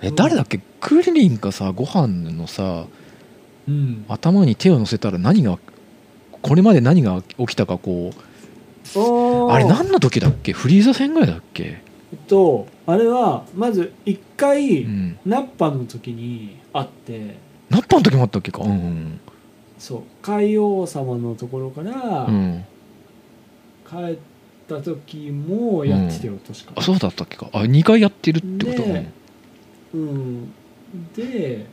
[0.00, 2.86] え誰だっけクリリンかさご飯のさ
[3.68, 4.04] うん。
[4.08, 5.58] 頭に手を乗せたら何が
[6.42, 11.82] これまで何が起きたかこうああれ何の時だっけフリーザ戦ぐらいだっけ
[12.12, 15.18] えっとあれはまず一回、うん。
[15.26, 17.36] ナッパの時に会って。
[17.68, 18.62] ナッパの時もあったっけか？
[18.62, 19.20] うんうん
[19.78, 20.02] そう。
[20.22, 22.64] 海王様のところからうん。
[23.88, 24.18] 帰っ
[24.68, 26.72] た時もやってたよ、確か。
[26.76, 27.48] あそうだったっけか？
[27.52, 28.82] あ2回やってるってこと？
[28.88, 29.12] ね。
[29.94, 30.52] うん。
[31.14, 31.66] で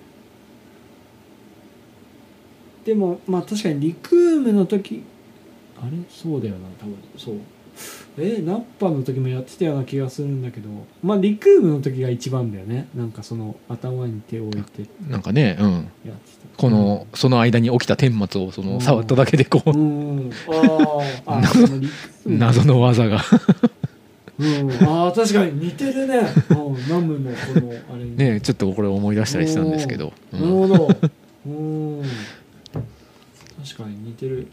[2.86, 5.04] でもまあ確かにリクームの時
[5.82, 5.92] あれ？
[6.10, 6.96] そうだよな多分。
[7.18, 7.36] そう
[8.18, 10.70] えナッパの時もやってたような気がするんだけど
[11.04, 12.88] まあリクームの時が一番だよね。
[12.96, 14.86] なんかその頭に手を置いて。
[15.10, 15.72] なんかねうん。
[15.74, 16.58] やってた。
[16.58, 20.32] このその間に起きた顛末をその触っただけでこううん。
[21.26, 21.42] あ
[22.26, 23.22] 謎の技が。
[24.38, 26.18] うん、ああ確かに似てるね、
[26.50, 28.18] うん、ナムのこのあれに。
[28.18, 30.98] ねちょっとこれ思い出したりしたんですけど、うなんるほど。
[31.48, 32.04] うん。
[33.64, 34.48] 確かに似てる、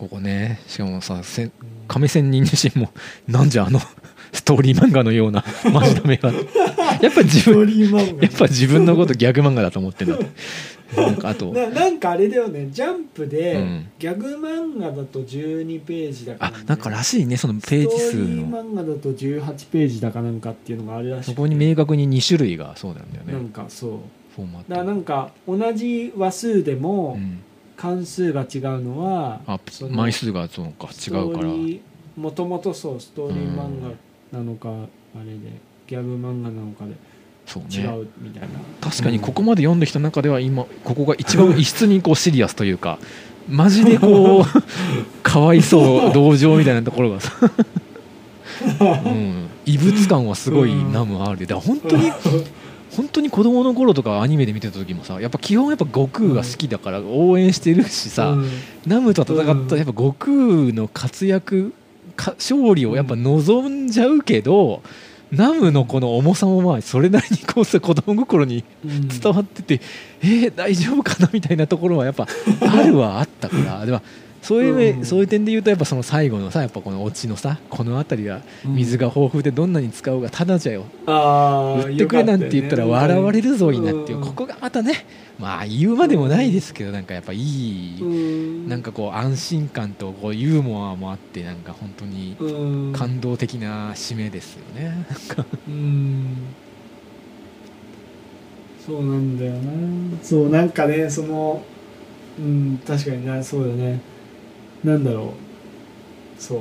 [0.00, 1.52] ここねしかもさせうん
[1.86, 2.90] 亀仙人自身も
[3.28, 3.80] なんじゃあの
[4.32, 6.32] ストーリー漫画のようなマジダメが。
[7.02, 7.68] やっぱ自分
[8.22, 10.14] やっぱ自分のことギャグ漫画だと思ってんだ。
[10.14, 10.26] って
[10.96, 11.46] なんかあと。
[11.52, 12.68] ななんかあれだよね。
[12.70, 13.86] ジャンプで、うん。
[13.98, 23.90] ギャグ漫画だと12ページだから、あなんからしいねそのページ数ストーリーの漫画だと18ページだかなんかっていうのがあるらしいそこに明確に2種類がそうなんだよなんねかそう。
[24.36, 24.84] フォーマット。
[24.84, 27.40] なんか同じ話数でもうん
[27.80, 29.58] 関数が違うのは、あ
[29.88, 31.48] 枚数がそうか違うから。
[32.14, 33.80] もともとそうストーリー漫
[34.32, 35.38] 画なのか、あれで
[35.86, 36.92] ギャグ漫画なのかで
[37.46, 38.48] そう違ねうみたいな、
[38.82, 42.98] 確かにここまで読んできた中では今ここが一番異質にこうシリアスというか
[43.48, 44.44] マジでこう
[45.24, 47.32] かわいそう同情みたいなところがさ、
[49.06, 51.46] うん、異物感はすごいナムあるで。
[51.46, 52.12] だ本当に
[52.96, 58.50] 本当に子供の頃とかアニメで見てた時もさやっぱ基本やっぱ悟空が好きだから応援してるしさ、うん。
[58.86, 60.34] ナムと戦ったらやっぱ悟空
[60.72, 61.72] の活躍
[62.16, 64.82] か勝利をやっぱ望んじゃうけど、
[65.30, 69.08] ナムのこの重さもまあそれなりにこうさ子供心にうん。
[69.08, 69.80] 伝わってて、
[70.22, 71.30] えー、大丈夫かな？
[71.32, 72.26] みたいなところはやっぱ
[72.60, 73.84] あるはあったから。
[73.86, 74.02] でも
[74.42, 75.04] そういう目、うん。
[75.04, 80.84] そういう点で言うとやっぱその最後のさやっぱこのオチのさこの辺りは水が豊富でどんなに使おうがただじゃよ。
[81.06, 84.12] あー言ってくれなんて言ったら笑われるぞいなって。
[84.12, 84.24] いううん。
[84.24, 85.04] ここがまたね
[85.38, 88.68] まあ言うまでもないですけどなんかやっぱいいうん。
[88.68, 92.92] なんかこう安心感とこうユーモアもあってなんか本当にうん。
[92.92, 95.06] 感動的な締めですよね。
[95.68, 96.36] うん。
[98.86, 100.18] そうなんだよな。
[100.22, 101.62] そうなんかねその
[102.38, 104.00] うん確かになそうだね
[104.84, 105.34] なんだろ
[106.38, 106.42] う。
[106.42, 106.60] そう。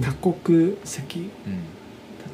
[0.00, 1.18] た多国籍？
[1.20, 1.28] うん。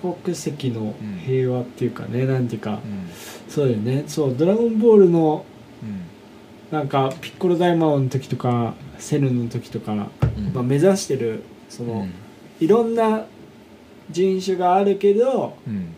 [0.02, 0.94] 多国籍の
[1.24, 2.72] 平和っていうかね、なんていうか。
[2.72, 3.08] うん。
[3.48, 4.04] そうだよね。
[4.06, 5.44] そう「ドラゴンボール」の
[5.82, 6.76] うん。
[6.76, 10.52] なんかピッコロ大魔王の時とかセルの時とか、うん。
[10.52, 12.10] まあ、目指してるその、うん。
[12.60, 13.26] いろんな
[14.10, 15.94] 人種があるけどうん。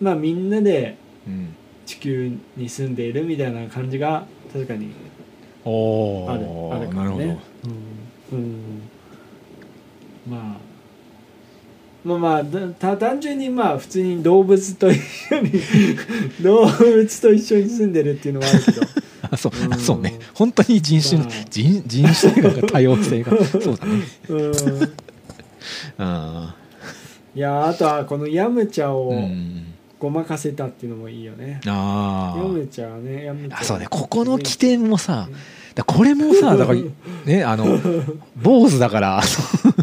[0.00, 1.54] まあみんなでうん。
[1.84, 5.15] 地球に住んでいるみたいな感じが確かにお
[5.66, 6.94] あるあるからね。
[6.94, 7.24] ーなるほど。
[8.32, 8.82] うん、うん、
[10.28, 10.66] まあ。
[12.06, 15.50] まあまあだた単純にまあ普通に動物と一緒に
[16.40, 18.82] 動物と一緒に住んでるっていうのはあるけど。
[19.28, 19.74] あそううん。
[19.74, 20.16] あそうね。
[20.32, 21.28] 本当に人種まあ。
[21.50, 24.02] 人人種というか多様性がそうだね。
[24.28, 24.52] うん。
[25.98, 26.54] あ
[27.34, 32.42] いやあとはこのヤムチャーをうんごまかせたっていうのもいいよね、あー。
[32.42, 33.50] ヤムチャはね。
[33.50, 33.86] あそうね。
[33.88, 35.28] ここの起点もさ
[35.74, 36.94] だこれもさだからうん
[37.24, 37.78] ねあの
[38.36, 39.22] 坊主だから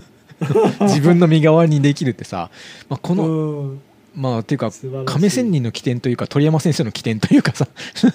[0.81, 2.49] 自分の身代わりにできるってさ、
[2.89, 3.81] まあ、この、うん。
[4.15, 4.71] まあっていうか
[5.05, 7.67] 亀仙人の起点というか鳥山先生の起点というかさ。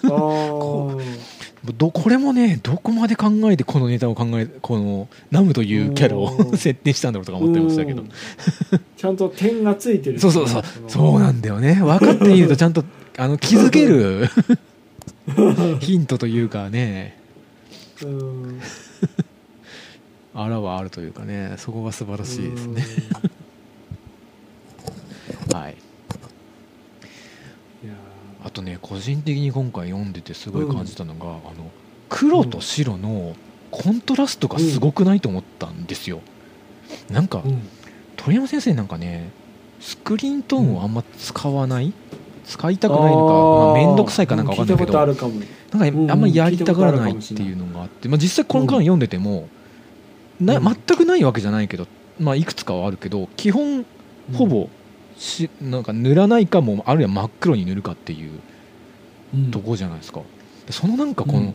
[0.04, 1.02] あー
[1.64, 8.02] どこれもねどこまで考えてこのネタを考えこのナムというキャラをうん設定したんだろうとか思ってましたけど。
[8.02, 8.10] うん。
[8.96, 10.20] ちゃんと点がついてる。
[10.20, 10.62] そうそうそう。
[10.82, 11.74] のそうなんだよね。
[11.74, 12.84] 分かっているとちゃんと
[13.18, 14.28] あの気づける
[15.80, 17.18] ヒントというかね。
[18.02, 18.60] うん。
[20.34, 21.54] あらはあるというかね。
[21.56, 22.84] そこが素晴らしいですね
[25.52, 25.76] はい
[27.84, 27.94] いや
[28.44, 31.70] あとね個人的に今回読んでてすごい感じたのが、あの
[32.08, 33.34] 黒と白の
[33.70, 36.20] コントラストがすごくないと思ったんですよ、
[37.10, 37.62] なんかーうん。
[38.16, 39.30] 鳥山先生なんかね
[39.80, 41.92] スクリーントーンをあんま使わない、
[42.44, 49.48] 使いたくないのかまあ、面倒くさいかなんか分かんないけど、なんかあんまりやりたがらないっていうのがあって、まあ、実際この間読んでても、
[50.40, 50.64] なうん。
[50.64, 51.86] 全くないわけじゃないけど、
[52.18, 53.84] まあ、いくつかはあるけど基本
[54.34, 54.68] ほぼ
[55.16, 58.40] しなんか塗らないかもあるいは真っ黒に塗るかっていううん
[59.50, 60.20] とこじゃないですか。
[60.66, 61.54] でそのなんかこのうん。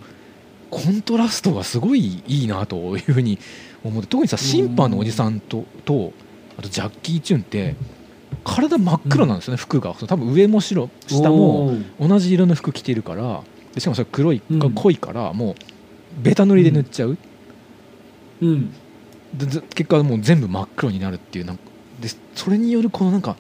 [0.69, 3.37] コントラストがすごいいいなというふうに
[3.83, 6.13] 思って特にさ審判のおじさんとと
[6.57, 7.75] あとジャッキー・チュンって
[8.43, 9.93] 体真っ黒なんですよね、服が。
[9.93, 13.43] 多分上も白下も同じ色の服着てるから
[13.75, 14.57] でしかもそれ黒いうん。
[14.57, 15.55] が濃いからもう
[16.23, 17.19] ベタ塗りで塗っちゃう、
[18.41, 18.73] うん。
[19.35, 21.63] でず結果もう全部真っ黒になるっていうなんか
[22.01, 23.35] でそれによるこのなんか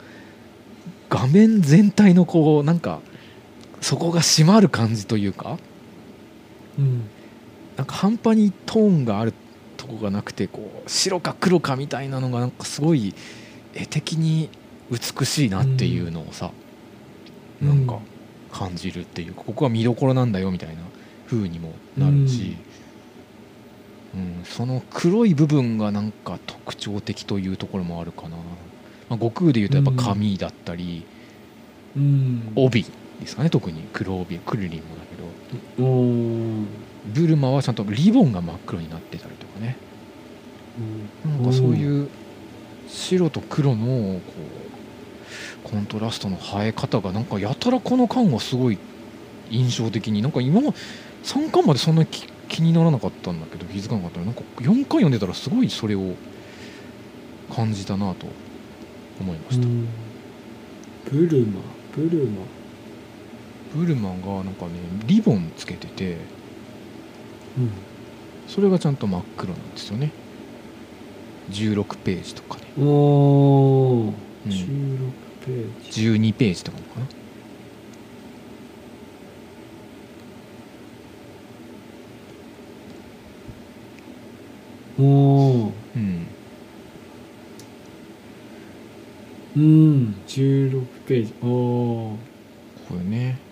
[1.09, 2.99] 画面全体のこうなんか
[3.83, 5.57] そこが締まる感じというか
[6.79, 7.03] うん。
[7.75, 9.33] なんか半端にトーンがある
[9.77, 13.13] とこがなくてこう白か黒かみたいなのがなんかすごい
[13.73, 14.49] 絵的に
[14.89, 16.51] 美しいなっていうのをさ、
[17.61, 17.67] うん。
[17.67, 17.99] なんか
[18.51, 20.81] 感じるっていうここが見どころなんだよみたいな
[21.25, 22.55] 風にもなるし、
[24.15, 24.45] うん。
[24.45, 28.35] その黒い部分がなんか特徴的というところもあるかな、ま
[29.09, 31.05] あ、悟空でいうとやっぱ髪だったり、
[31.97, 32.53] うん。
[32.55, 32.85] 帯
[33.21, 35.23] ですかね特に黒帯クルリンもだけど。
[37.05, 39.75] ブルマはちゃんとリボンが真っ黒になってたりとかね。
[41.25, 42.09] なんかそういう
[42.87, 44.21] 白と黒のこ
[45.65, 48.77] うコントラストの映え方がなんかやたらこの巻はすごい
[49.51, 50.73] 印象的になんか今も
[51.23, 54.19] 3巻までそんなに気気にならなかったんだけど気づかなかった。
[54.19, 56.15] のになんか4巻読んでたらすごいそれを
[57.53, 58.27] 感じたなと
[59.19, 59.87] 思いました、うん。
[61.11, 61.61] ブルマ。
[61.95, 62.41] ブルマ
[63.75, 64.71] ブルマがなんかね
[65.05, 66.17] リボンつけてて
[67.57, 67.71] うん。
[68.47, 70.11] それがちゃんと真っ黒なんですよね。
[71.49, 74.13] 16ページとかね、おお、
[74.45, 74.51] うん。
[74.51, 75.11] 16
[75.45, 76.09] ページ。
[76.09, 77.05] 12ページとかかな。
[84.99, 86.27] おおうん。
[89.55, 90.15] うん。
[90.27, 91.33] 16ページ。
[91.41, 92.17] おお
[92.87, 93.42] これね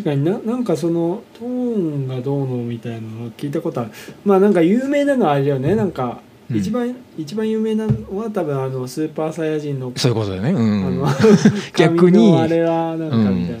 [0.00, 3.90] 確かにななんかそのトーンがどうのみたいなのは聞いたことある。
[4.24, 5.74] まあなんか有名なのはあれだよね。
[5.74, 6.20] なんか
[6.50, 6.56] うん。
[6.56, 10.52] 一番、一番有名なのは多分あのスーパーサイヤ人のそういうことだよね。
[10.52, 11.06] うあんの
[11.76, 12.18] 逆に。
[12.18, 13.60] 髪のあれはなんかみたい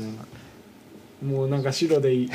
[1.22, 2.26] な、もうなんか白でいいい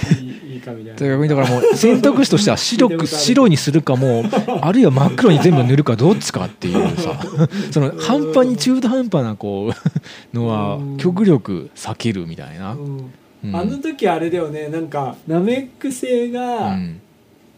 [0.52, 1.16] いいいかみたいな。
[1.16, 4.24] 逆にだからもう選択肢としては白く 白にするかも
[4.62, 7.20] あるいは真っ黒に全部塗るかどっちかっていうさ。
[7.72, 10.98] その半端に中途半端なこうのはうん。
[10.98, 13.12] 極力避けるみたいな、うんうん
[13.54, 14.68] あの時あれだよね。
[14.70, 17.02] なんかナメック星うがん。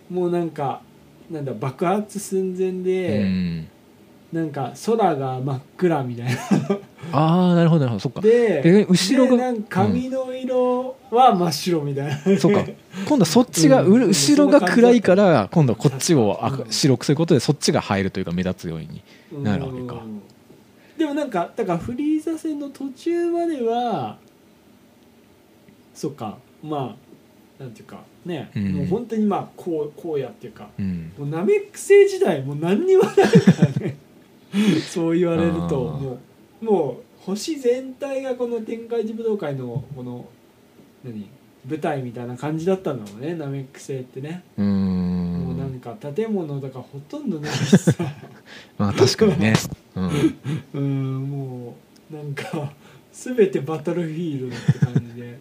[0.10, 0.82] もうなんか
[1.30, 3.68] なんだ爆発寸前うで、ん。
[4.32, 6.32] なんか空が真っ暗みたいな。
[7.14, 8.00] ああなるほどなるほど。
[8.00, 8.22] そっか。
[8.22, 12.66] でで後ろが髪の色は真っ白みたいな、そうか。
[13.08, 14.04] 今度はそっちが、うん。
[14.04, 16.38] う後ろが暗いから今度はこっちを
[16.70, 19.02] 白くすることでそっちが入るというか目立つように
[19.44, 19.94] なるわけか。
[19.94, 20.22] うん。
[20.98, 24.18] でもなんかだからフリーザ戦の途中までは
[25.98, 26.38] そっか。
[26.64, 26.96] ま
[27.60, 28.04] あなんていうか。
[28.24, 28.74] ね、うん。
[28.74, 30.70] もう本当にまあこうこうやっていうか。
[30.78, 31.12] うん。
[31.18, 33.22] もうナメック星時代もう何にもないか
[33.64, 33.98] らね。
[34.88, 36.20] そう言われるとも
[36.62, 40.26] うもう星全体がこの天界寺武道会のこの
[41.04, 41.28] 何？
[41.68, 47.94] 舞台みたいな感じだったんだもんねナメック星ってね、もうなんんか建物とかほとんどないしさ。
[48.78, 49.54] まあ確かにね、
[49.96, 50.12] うん、
[50.74, 51.76] うんも
[52.10, 52.72] うなんか
[53.12, 55.28] 全てバトルフィールドって感じで。
[55.28, 55.38] うん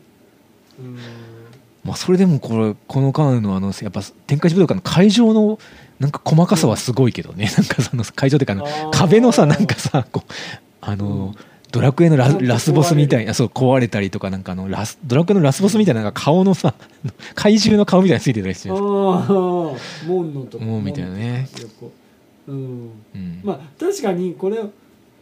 [1.85, 5.59] まあそれでもこれこの間のあのやっぱ天下一武道館の会場の
[6.01, 10.33] なんか細かさはすごいけどね、 なんかその会場っていうかあの壁のさなんかさこう
[10.81, 11.35] あの、うん。
[11.72, 16.74] ドラクエのララスボスみたいなそう壊れたりとかなんかあのラスドラクエのラスボスみたいななんか顔のさ
[17.35, 18.83] 怪獣の顔みたいなのついてたりしてあるあ
[20.07, 20.64] 門のとこ。
[20.64, 21.49] もうみたいなね。
[21.61, 21.93] 横
[22.49, 22.91] うん。
[23.14, 23.41] うん。
[23.43, 24.61] まあ確かにこれ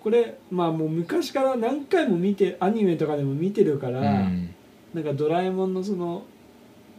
[0.00, 4.53] これまあもう昔から何回も見てアニメとかでも見てるから、うん
[4.94, 6.22] なんかドラえもんのその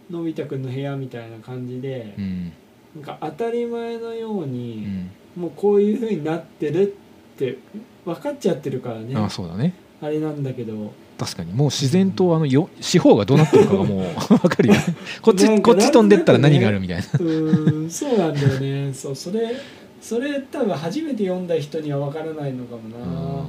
[0.10, 2.52] のび太くんの部屋みたいな感じでう、ん。
[2.96, 5.12] なんか当たり前のよううに、ん。
[5.36, 7.58] もうこういう風になってるって
[8.06, 9.16] 分かっちゃってるからね。
[9.16, 9.74] あそうだね。
[10.02, 10.94] あれなんだけど。
[11.18, 11.54] 確かに。
[11.54, 14.06] もう自然とあのよ四方がどうなってるかがもう
[14.38, 14.82] 分かるよね。
[15.22, 17.04] こっちこっち飛んでったら何があるみたいな。
[17.04, 18.94] うーんそうなんだよね。
[18.94, 19.56] そうそれ
[20.02, 23.46] それ多分初めて読んだ人には分からないのかもな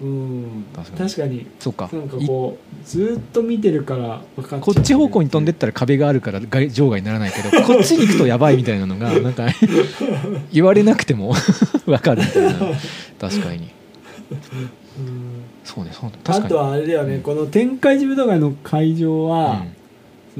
[0.00, 0.64] うん
[0.96, 1.46] 確かに。
[1.58, 1.90] そうか。
[1.92, 9.46] なんかいこうずーっと見てるから分かっこっち方向に飛んでったら壁があるから外場外にならないけど こっちに行くとやばいみたいなのがなんか
[10.52, 11.34] 言われなくても
[11.84, 12.52] 分かるみたいな。
[13.20, 13.68] 確かに。
[14.98, 15.40] うん。
[15.64, 16.12] そうねそうね。
[16.24, 16.46] 確かに。
[16.46, 19.79] あとはあれだよね、うんこの天界寺武道会の会場は、そ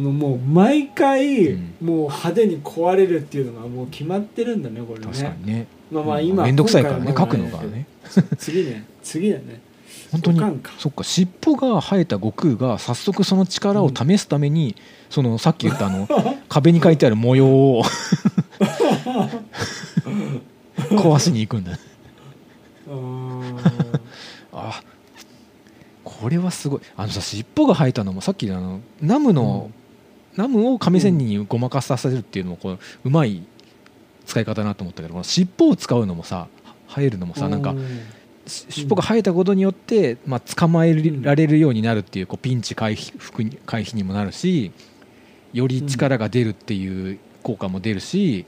[0.01, 1.75] のもう毎回、うん。
[1.81, 5.13] もう派手に壊れるっていうのがもう決まってるんだねこれうんね。
[5.13, 5.67] 確かにね。
[5.91, 7.87] まあまあ今面倒くさいからね書くのがね。
[8.39, 8.85] 次ね。
[9.03, 9.61] 次だね。
[10.11, 10.41] 本当に
[10.79, 11.05] そっか。
[11.05, 14.75] 尻尾が生えた悟空が早速その力を試すために、
[15.09, 16.09] そのさっき言ったあの
[16.49, 17.85] 壁に書いてある模様を
[20.91, 21.79] 壊しに行くんだ。
[24.53, 24.83] あ
[26.03, 26.81] これはすごい。
[26.97, 29.71] あのさ尻尾が生えたのもさっきのあのナムの、
[30.41, 33.43] ナムを亀仙人にごまかさせるっていうのもこううまい
[34.27, 36.49] 使い方だなと思ったけどこの尻尾を使うのもさ
[36.89, 37.75] 生えるのもさなんか
[38.47, 44.73] 尻尾が生えたことによって、まあ、捕まえられるようになるっていうこうピンチ回避回避にもなるし
[45.53, 48.47] より力が出るっていう効果も出るし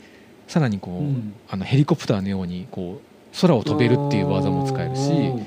[0.48, 1.34] さらにこう、うん。
[1.48, 5.46] あのヘリコプターのようにこう空を飛べるっていう技も使えるしうん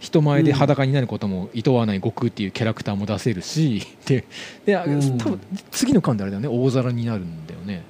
[0.00, 4.24] 人前で裸になることも厭わない悟空っていうキャラクターも出せるし で
[4.64, 5.40] で、多分
[5.70, 6.48] 次の巻であれだよね。
[6.48, 7.82] 大皿になるんだよね。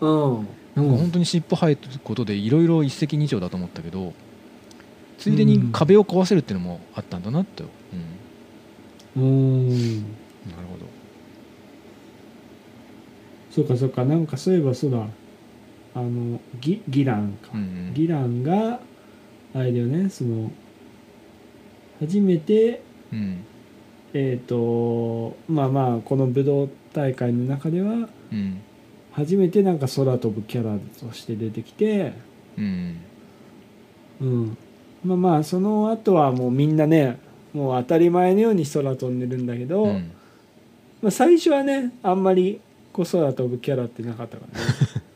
[0.00, 0.46] うん。
[0.74, 4.12] なんか本当に尻尾生えてることでいろいろ一石二鳥だと思ったけど
[5.16, 7.64] ついでに壁を壊せるっていうのもあったんだなって、
[9.16, 9.98] うん、うん。
[10.00, 10.08] なる
[10.70, 10.86] ほど。
[13.50, 14.04] そうかそうか。
[14.04, 15.06] なんかそういえばそうだ。
[15.94, 17.94] あのギギランか、うんうん。
[17.94, 18.80] ギランが
[19.54, 20.10] あれだよね。
[20.10, 20.50] その
[22.00, 22.82] 初めて
[23.12, 23.44] うん。
[24.14, 28.60] えっ、とまあまあこの武道大会の中ではうん。
[29.12, 32.12] 初めてなんか空飛ぶキャラとして出てきて
[32.58, 32.96] うん。
[34.20, 34.56] うん。
[35.04, 37.18] まあまあその後はもうみんなね
[37.52, 40.12] もう当たり前のように空飛んでるんだけど、うん。
[41.02, 42.60] まあ、最初はねあんまり
[42.92, 44.64] こう空飛ぶキャラってなかったからね。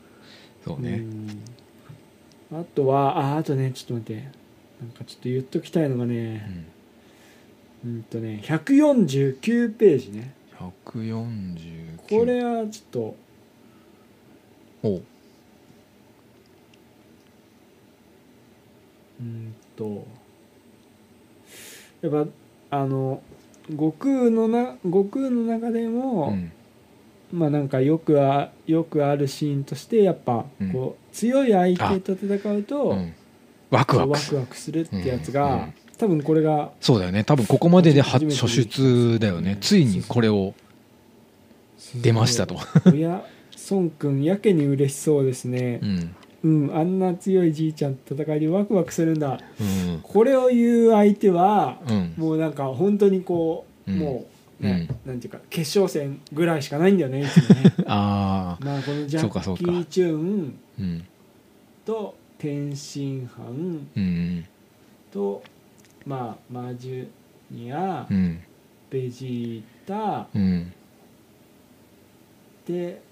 [0.65, 1.05] そうね。
[2.51, 2.59] うん。
[2.61, 4.40] あとはああとねちょっと待って
[4.81, 6.67] なんかちょっと言っときたいのがうねん。
[7.85, 10.35] うんとね149ページね。
[10.59, 13.17] 149これはちょっと
[14.83, 14.97] お。
[14.97, 15.03] う
[19.21, 20.07] うんと
[22.01, 22.27] やっ
[22.71, 23.23] ぱあの
[23.71, 26.53] 悟空のな悟空の中でも、うん。
[27.33, 30.73] まあなんかよくあよくあるシーンとしてやっぱうん。
[30.73, 33.15] こう、強い相手と戦うと、うん
[33.71, 34.11] ワクワク。
[34.11, 35.69] ワクワクするってやつが、
[35.99, 37.25] 多分これがそうだよね。
[37.25, 39.59] 多分ここまででは初出だよね。
[39.61, 40.55] ついにこれを
[41.95, 42.57] 出ましたと。
[42.95, 43.01] い。
[43.01, 43.25] や
[43.71, 45.81] 孫君やけに嬉しそうですね。
[45.83, 46.15] うん。
[46.43, 49.41] うんあんな強いじいちゃんと戦いでワクワクするんだ。
[49.61, 50.01] うん。
[50.03, 52.15] これを言う相手はうん。
[52.17, 53.99] もうなんか本当にこう、うん。
[53.99, 54.27] も
[54.61, 57.75] うね、なんていうか決勝戦ぐらいしかないんだよねいつもね。
[57.87, 61.05] ああまあこのジャッキー・チューンうん。
[61.85, 64.45] と天津飯うん
[65.13, 65.43] と
[66.07, 67.09] まあマジュ
[67.51, 68.41] ニア、うん。
[68.89, 70.27] ベジータ。
[70.35, 70.73] うん。
[72.67, 73.03] で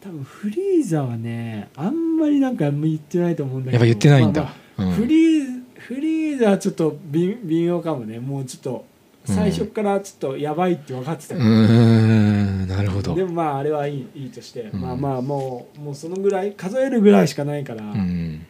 [0.00, 4.94] 多分フリーザはねあんまりなんか言ってないと思うんだけどやっぱ言ってないんだ、まあまあうん。
[4.94, 8.20] フリーフリーザはちょっと微微妙かもね。
[8.20, 8.84] もうちょっと
[9.24, 12.68] 最初からちょっとやばいって分かってたうん。
[12.68, 13.14] なるほど。
[13.14, 14.80] でもまああれはいいいいとして、うん。
[14.80, 18.46] まあまあもうもうそのぐらい数えるぐらいしかないから、うん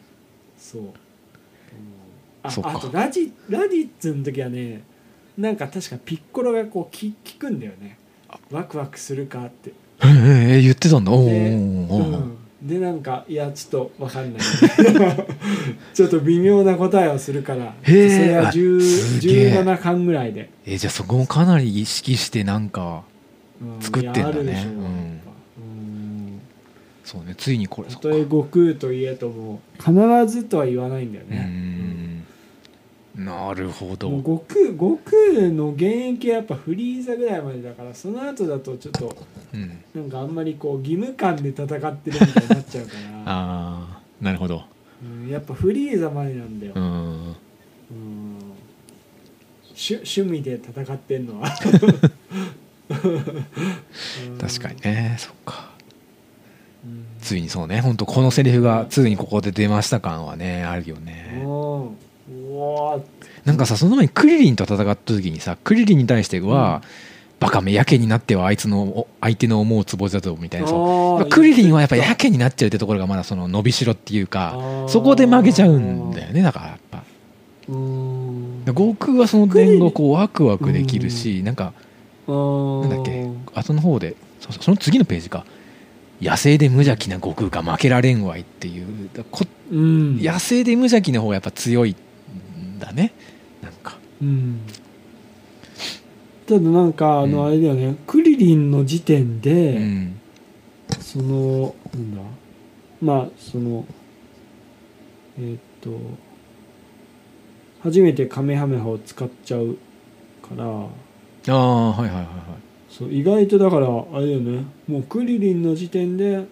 [0.71, 0.89] そう、うん
[2.43, 2.71] あそっか。
[2.71, 4.83] あとラジラディッツの時はね
[5.37, 7.97] なんか確かピッコロがこう聞聞くんだよね。
[8.51, 9.71] ワクワクするかって。
[10.03, 11.11] ええ言ってたんだ。
[11.11, 11.31] おおで,、
[11.89, 14.41] おうん、でなんかいやちょっとわかんない。
[15.93, 17.73] ちょっと微妙な答えをするから。
[17.83, 18.09] へー。
[18.09, 19.61] それはあすげえ。
[19.61, 23.03] 17巻ぐらいで、えじゃあそこもかなり意識してなんか
[23.61, 23.81] うん。
[23.81, 24.21] 作ってんだね。
[24.21, 24.69] いやあるでしょ。
[24.69, 24.86] うう
[27.07, 29.93] そうねついにこれたとえ悟空といえとも必
[30.27, 32.25] ずとは言わないんだようね、ん。
[33.15, 34.09] なるほど。
[34.09, 39.15] 悟空悟空の現役はやっぱフリーザぐらいまでだからその後だとちょっと
[39.53, 39.81] うん。
[39.95, 44.65] なんかあんまりこう義務感で戦ってるみたいになっちゃうから、ああなるほど。
[45.01, 46.83] うん、やっぱフリーザまでなんだよ、うん。
[46.83, 47.35] うん。
[49.67, 51.47] 趣趣味で戦ってんのは。
[52.89, 52.93] う
[54.35, 55.69] ん確かにねそっか。
[55.71, 55.76] うん
[57.21, 57.81] ついにそうね。
[57.81, 61.43] 本当このセリフがついにここで出ました感はねあるよね。
[63.45, 66.81] なんかさその前にクリリンと戦った時にさクリリンに対しては、
[67.39, 74.87] バカめやけになってはあいつのお相手の思うツボだぞみたいなさあークリリンはやっぱやけになっちゃうってところがまだその伸びしろっていうあかー。
[74.87, 76.41] そこで負けちゃうんだよね。
[76.41, 77.03] だからやっぱ。
[77.69, 78.63] うん。
[78.65, 81.73] 悟空はその点をこうワクワクできるしなんか
[82.27, 83.29] ななんだっけ？
[83.53, 85.45] 後の方でそその次のページか
[86.21, 89.09] 野生で無邪気な悟空が負けられんわいっていう。
[89.71, 90.21] うん。
[90.21, 91.95] 野生で無邪気の方がやっぱ強い
[92.57, 93.13] んだね。
[93.61, 93.97] なんか。
[94.21, 94.61] うん。
[96.47, 100.19] ただなんかあうんのあれだよね、クリリンの時点で、うん。
[101.01, 102.21] そのなんだ？
[103.01, 103.85] まあその
[105.37, 105.91] えーっと
[107.83, 109.77] 初めてカメハメハを使っちゃう
[110.41, 110.65] から。
[110.65, 112.25] ああはいはいはいはい
[112.89, 116.45] そう意外とだからあれだよねもうクリリンの時点で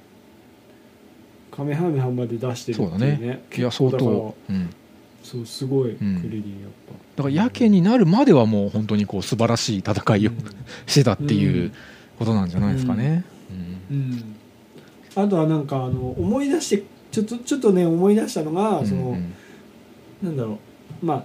[1.56, 3.18] カメハメハまで出してるっていうそうだね。
[3.18, 4.70] ねいや相当うん。
[5.24, 5.98] そうすごい、ん。
[6.22, 6.70] クリリンやっ
[7.16, 10.32] だからやけになるまではもう本当にこう素晴らしい戦ぱいを
[10.86, 11.72] してたっていう
[12.20, 13.24] ことなんじゃないですかね。
[13.90, 14.24] うん、うん。
[15.16, 19.34] あとはなんかあの思い出してちょっとちょっとね思い出したのが、うんその、うん。
[20.22, 20.60] なんだろ
[21.02, 21.06] う。
[21.06, 21.24] まあ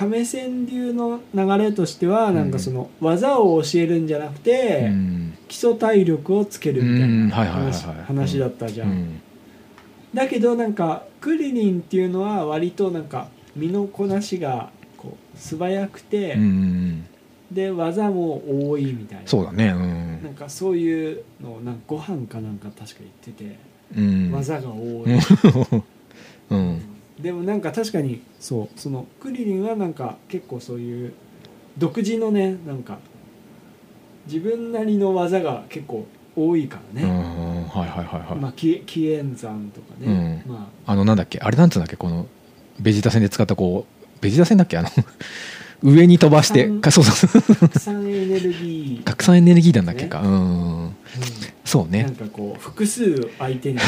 [0.00, 5.34] 亀川流の流れとしてはなんかその技を教えるんじゃなくて、うん。
[5.46, 7.28] 基礎体力をつけるみたいうん。
[7.28, 9.20] な話話だったじゃん、うん。
[10.14, 17.06] だけどなんかクリリンっていうのは割となんか身のこなしがこう素早くて、うん
[17.52, 19.26] で技も多いみたいな。
[19.26, 19.66] そうだね。
[19.66, 23.58] うんなんかそういうのをなんかご飯かなんか確か言ってて、
[23.98, 25.18] うん技が多い、
[26.50, 26.89] うん
[27.22, 28.80] でもなんか確かにそう。
[28.80, 31.12] そのクリリンはなんか結構そういう
[31.78, 32.98] 独自のねなんか
[34.26, 36.06] 自分なりの技が結構
[36.36, 38.38] 多いからうんね、はいはいはいはい。
[38.38, 40.52] まあ紀紀元山とかね、うん。
[40.52, 40.94] まあ。
[40.94, 42.26] のなんだっけあれなんつうんだっけこの
[42.78, 44.78] ベジータ戦で使ったこうベジータ戦だっけ？
[44.78, 44.88] あの
[45.82, 50.20] 上に飛ばして拡散かそうそうあ拡散エネルギー、拡散エネルギー弾だっけか。
[50.20, 50.89] うんうん
[51.70, 52.02] そうね。
[52.02, 53.82] なんかこう複数相手にね。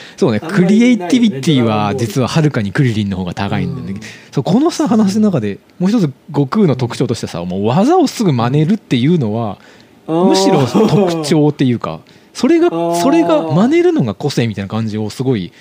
[0.16, 0.40] そうね。
[0.40, 4.00] クリエイティビティは実ははるかにクリリンの方が高いんだよね、うん。
[4.30, 9.58] そうこのさ話の中でもう一つ悟空の特徴としてさもう技をすぐ真似るっていうのは
[10.06, 12.00] むしろ特徴っていうか
[12.32, 15.52] それがそれが真似るのが個性みたいな感じをすごい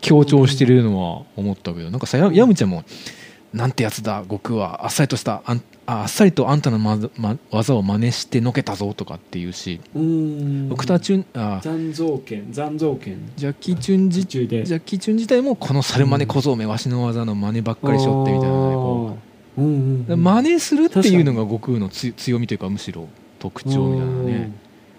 [0.00, 2.84] 強調してるのは思ったけどなんかさやヤムちゃんも
[3.52, 4.84] 「なんてやつだ悟空は。
[4.84, 5.42] あっさりとした
[5.90, 10.68] ああっさりとあんたのまずま技を真似してのけたぞ」とかっていうしうん。
[10.68, 13.18] 僕たちあ残像剣残像剣。
[13.36, 14.64] ジャッキー・チュン自中で。
[14.64, 19.16] ジャッキー・チュン自体もこの猿真似小僧めわしの技の真似ばっかりしょってみたいなねこ
[19.58, 19.60] う。
[19.60, 20.22] んうんううん。
[20.22, 23.08] 真似するっていうのが悟空のつ強みというかむしろ
[23.40, 24.52] 特徴みたいなね。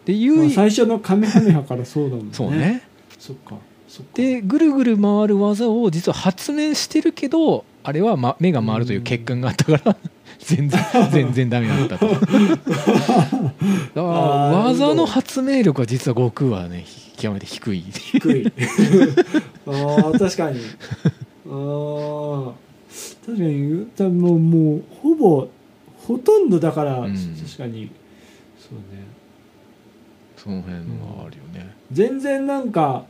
[0.05, 2.33] でうん唯一まあ最初のカメハメハからそうだもんね。
[2.33, 2.81] そうね。
[3.17, 3.55] そっか。
[4.13, 9.97] でぐるぐる回る技を実は発明してるけどあれは、ま、目が回るという欠陥があったから
[10.45, 10.81] 全然
[11.11, 12.07] 全然ダメだったと。
[12.07, 12.21] だか
[13.93, 16.85] ら技の発明力は実は悟空はね
[17.17, 17.81] 極めて低い。
[17.81, 18.47] 低い。
[19.67, 20.59] ああ確かに。
[21.47, 22.53] ああ
[23.25, 25.47] 確かに多分もうもうほぼ
[26.07, 27.13] ほとんどだから、うん。
[27.13, 27.89] 確かに。
[28.59, 29.11] そうね。
[30.37, 33.05] その辺はあるよね、全然なんか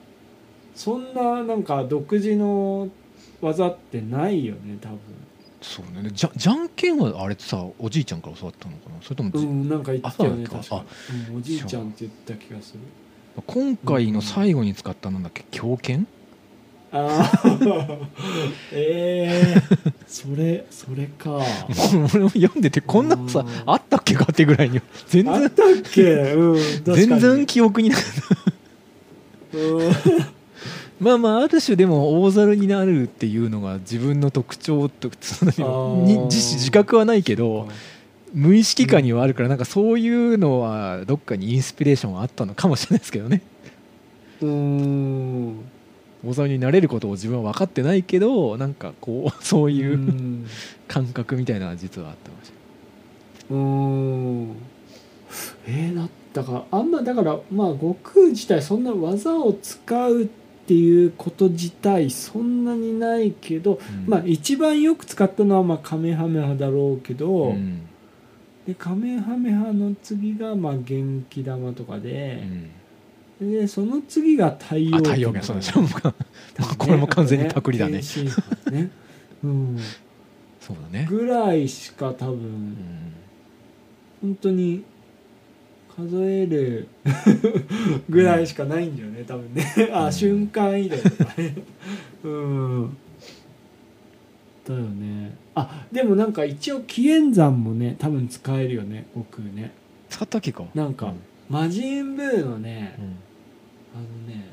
[0.75, 2.89] そんななんか独自の
[3.39, 4.97] 技ってないよね多分
[5.61, 6.03] そうね。
[6.09, 8.95] でじゃじゃんけんはあれってさおじいちゃんから教わったのかな？
[9.01, 12.79] それともじ、うんなんか言ってたよね確かに、うん、おじいちゃんって言った気がする。
[13.47, 15.43] 今回の最後に使ったなんだっけ？
[15.51, 16.07] 狂犬？
[16.93, 17.47] ああ
[18.73, 19.61] ええ
[20.07, 21.39] それそれか。
[22.13, 23.47] 俺も読んでてこんなのさうん。
[23.65, 24.81] あったっけかってぐらいに。
[25.07, 26.01] 全然あったっけ？
[26.33, 28.05] うん全然記憶になかっ
[29.53, 29.57] た。
[29.57, 29.91] うん
[31.01, 37.67] まあまあある種でも大猿になるっていうのが自分の特徴とそに自自覚はないけど
[38.33, 43.41] 無意識下にはあるからなんかそういうのはどっかにインスピレーションがあったのかもしれないですけどね。
[44.41, 45.55] うーん。
[46.23, 50.45] 大猿になれることを自分は分かってないけどなんかこう そういううん。
[50.87, 52.51] 感覚みたいなのは実はあったかもし
[53.49, 53.63] れうー
[54.45, 54.55] ん。
[55.67, 60.27] えー、だったかあんまだからまあ悟空自体そんな技を使うっ
[60.71, 64.05] ていうこと自体そんなにないけど、うん。
[64.07, 67.81] まあ一番よく使ったのはまあカメハメハだろうけど、うん。
[68.65, 72.41] でカメハメハの次がまあ元気玉とかうで、
[73.41, 73.51] ん。
[73.51, 75.81] でその次が太陽あ太陽源そうでしょ。
[76.55, 77.99] 多分これも完全にパクリだね。
[78.71, 78.89] ね、
[79.43, 79.77] うん、
[80.61, 82.75] そうだね、ぐらいしか多分うん。
[84.21, 84.85] 本当に
[85.95, 86.87] 数える
[88.09, 89.63] ぐらいしかないんだよね多分ね。
[89.91, 90.11] あ、うん。
[90.11, 91.55] 瞬間移動とかね。
[92.23, 92.97] うん。
[94.65, 95.35] だよね。
[95.53, 99.71] あでもなんか一応紀元山もね多分使えるよね悟空ね。
[100.09, 101.13] 使ったっけかなんか
[101.49, 103.05] 魔人ブーのねうん。
[103.93, 104.45] あのね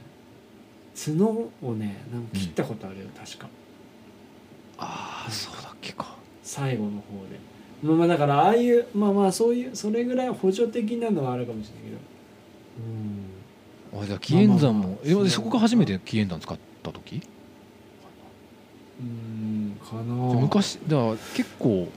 [0.96, 3.48] 角をねなんか切ったことあるよ、確か。
[4.78, 6.16] ああそうだっけか。
[6.42, 6.96] 最後の方
[7.30, 7.38] で
[7.82, 11.96] まあまあだからああいうまあまあそういうそれぐらい補助的なのはあるかもしれないけど。
[13.96, 14.02] うん。
[14.02, 17.22] あじゃあ紀元山まあまあまあもえでそこが初めて紀元山使った時？
[19.00, 20.40] うんかな。
[20.40, 21.88] 昔だから結構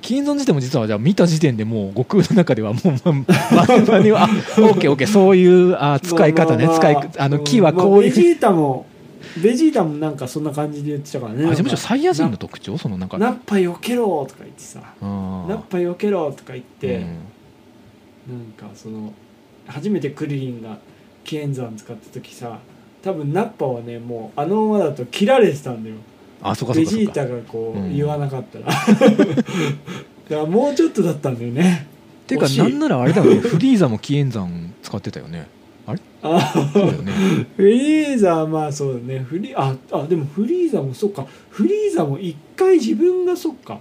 [0.00, 4.28] 紀元山自体も実はじゃあ見た時点でもう悟空の中ではもうまま真似はあオ
[4.74, 8.86] ッケーオッケーそういうあ使い方ねまあま使いああの木はこういうまあベジータも
[9.42, 11.46] ベジータもなんかそんな感じで言ってたからね。
[11.46, 12.78] あじゃあむしろサイヤ人の特徴？
[12.78, 13.18] そのなんか。
[13.18, 14.80] ナッパ避けろとか言ってさ。
[15.00, 17.04] ナッパ避けろとか言って、うん。
[17.04, 19.12] なんかその
[19.66, 20.78] 初めてクリリンが
[21.24, 22.58] 紀元山使った時さ
[23.02, 25.96] 多分ナッパはねもうあのままだと切られてたんだよ。
[26.40, 27.96] あそうかそベジータがこう、うん。
[27.96, 28.66] 言わなかったら。
[28.70, 31.86] だからもうちょっとだったんだよね。
[32.26, 33.40] ていうかなんならあれだよね。
[33.40, 35.48] フリーザも紀元山使ってたよね
[36.22, 37.12] あそうだよね。
[37.56, 39.20] フリーザはまあそうだね。
[39.20, 41.26] フリああでもフリーザもそっか。
[41.50, 43.78] フリーザも一回自分がそっか。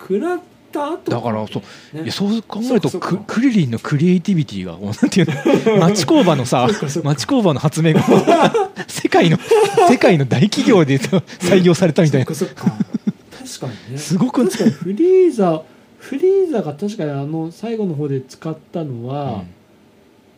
[0.00, 0.40] 食らっ
[0.72, 1.10] た後。
[1.10, 1.60] だからそ
[1.92, 1.96] う。
[1.96, 2.02] ね。
[2.04, 5.80] いやそう考えるとククリリンのクリエイティビティがなんていうの？
[5.88, 6.68] 町工場のさ
[7.02, 8.02] 町工場の発明が
[8.88, 9.38] 世界の
[9.88, 12.26] 世界の大企業で採用されたみたいな。
[12.26, 13.98] 確かにね。
[13.98, 15.62] すごく確かにフリーザ
[15.98, 19.42] フリーザが確かにあの最後の方で使ったのは、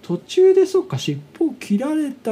[0.07, 2.31] 途中でそっか尻尾を切られた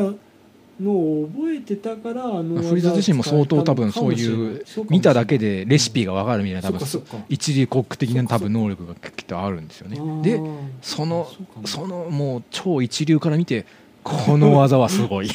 [0.80, 6.88] のを覚えてたからあのうんフリーザ自身も相当多分そういう見ただけでレシピが分かるみたいな多分
[7.28, 9.98] 一流コック的な多分能力がきっとあるんですよね。
[10.22, 10.40] で
[10.82, 11.28] その
[11.64, 13.66] そのもう超一流から見て
[14.04, 15.30] この技はすごい。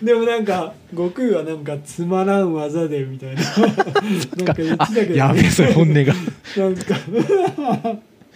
[0.00, 3.42] でもなんか悟空はなんかつまらん技でみたいな。
[4.36, 6.14] なんか言ってあたけど、ね、やべえそれ本音が。
[6.56, 6.94] なんか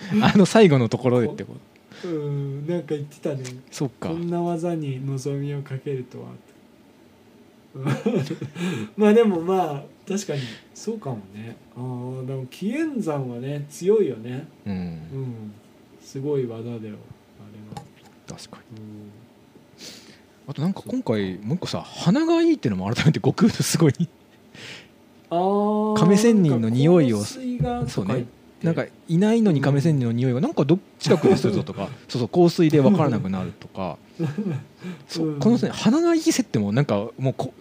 [0.22, 2.08] あの最後のところでってこと。
[2.08, 3.44] うんなんか言ってたね。
[3.70, 4.08] そっか。
[4.08, 6.28] こんな技に望みをかけるとは。
[7.74, 7.84] う ん
[8.96, 10.40] まあでもまあ確かに。
[10.74, 11.56] そうかもね。
[11.76, 14.46] ああでも紀元山はね強いよね。
[14.66, 14.74] うん。
[14.74, 15.52] うん。
[16.00, 16.96] すごい技だよあれは。
[18.26, 18.80] 確かに。
[18.80, 19.10] うん。
[20.48, 23.92] あとなんか今回もう一個さ鼻がいいっていうのも改めて悟空のすごい
[25.30, 27.18] 亀仙人の匂いを。
[27.18, 31.88] 香水がとか言ってなんかいないのに亀仙人の匂いがなんかど近くでするぞとか。
[32.08, 33.96] そうそう香水で分からなくなるとか。
[35.08, 37.54] そこの、ね、鼻がいい設定もなんかもうこ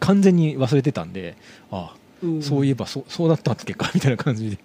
[0.00, 1.36] 完全に忘れてたんで
[1.70, 2.42] あうん。
[2.42, 4.58] そういえばそうそうだったっけかみたいな感じで。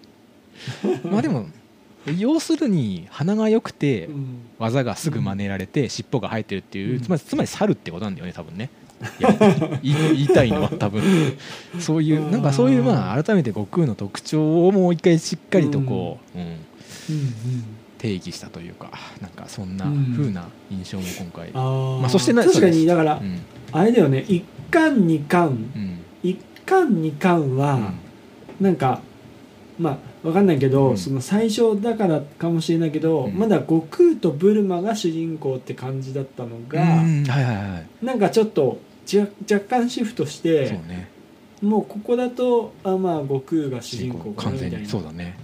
[1.08, 1.46] まあでも
[2.18, 4.26] 要するに鼻が良くてうん。
[4.58, 7.00] 技がすぐ真似られて尻尾が生えてるっていう、うん。
[7.00, 8.70] つまりつまり猿ってことなんだよね多分ね
[9.82, 11.02] 言い 言いたいのは多分。
[11.78, 16.44] そういうなんかそういうまあ改めて悟空の特徴をもう一回しっかりとこう、うん。
[16.44, 16.50] うん。
[16.50, 16.60] うん
[17.98, 18.90] 定義したというか
[19.22, 20.14] なんかそんなうん。
[20.16, 22.00] 風な印象も今回、あー。
[22.00, 23.38] まあそしてな確かにだからうん。
[23.72, 24.24] あれだよね。
[24.28, 25.48] 一巻二巻。
[25.48, 25.98] うん。
[26.22, 27.92] 一巻二巻は
[28.60, 29.00] なんか
[29.78, 30.98] まあわかんないけど、うん。
[30.98, 33.38] その最初だからかもしれないけど、うん。
[33.38, 37.24] まだ悟空とブルマが主人公って感じだったのが、うん。
[37.24, 38.04] はいはいはい。
[38.04, 41.08] なんかちょっとじゃ若干シフトしてね。
[41.62, 44.88] もうここだとあまあ悟空が主主人公かなみたいな。
[44.88, 45.38] そうだね。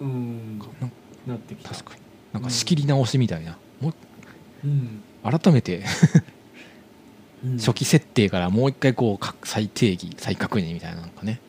[0.00, 0.60] うん。
[1.26, 1.70] なってきた。
[1.70, 2.00] 確かに。
[2.32, 3.56] なんか仕切り直しみたいな。
[3.80, 3.94] もう
[4.64, 5.02] うん。
[5.22, 5.82] 改めて。
[7.44, 7.58] うん。
[7.58, 11.40] 初期設定からもう一回こうか再定義再確認みたいななんかね。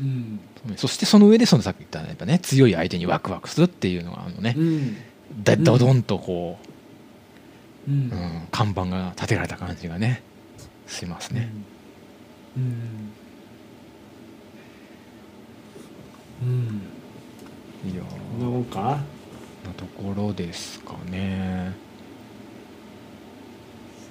[0.00, 0.40] うん。
[0.76, 4.54] そしてその上でそのさっき言ったやっぱね強い相手にワクワクするっていうのがあのね。
[4.56, 4.96] うん。
[5.44, 6.58] だドドンとこ
[7.86, 7.94] うん。
[7.94, 10.22] う、うん、看板が立てられた感じがね
[10.86, 11.50] しますね、
[12.56, 13.12] うん。
[16.42, 17.90] うん。
[17.90, 18.62] いやこん。
[18.62, 19.00] なか
[19.64, 21.72] なところですかね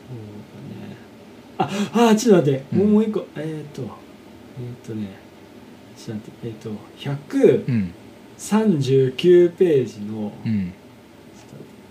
[0.07, 0.17] そう
[1.57, 5.17] だねああちょっと待って、もう一個えっ、とえっ、とね
[5.97, 6.73] ちょっと待ってえっ、とう
[7.71, 7.93] ん。
[8.38, 10.41] 139ページの、ちょっとこ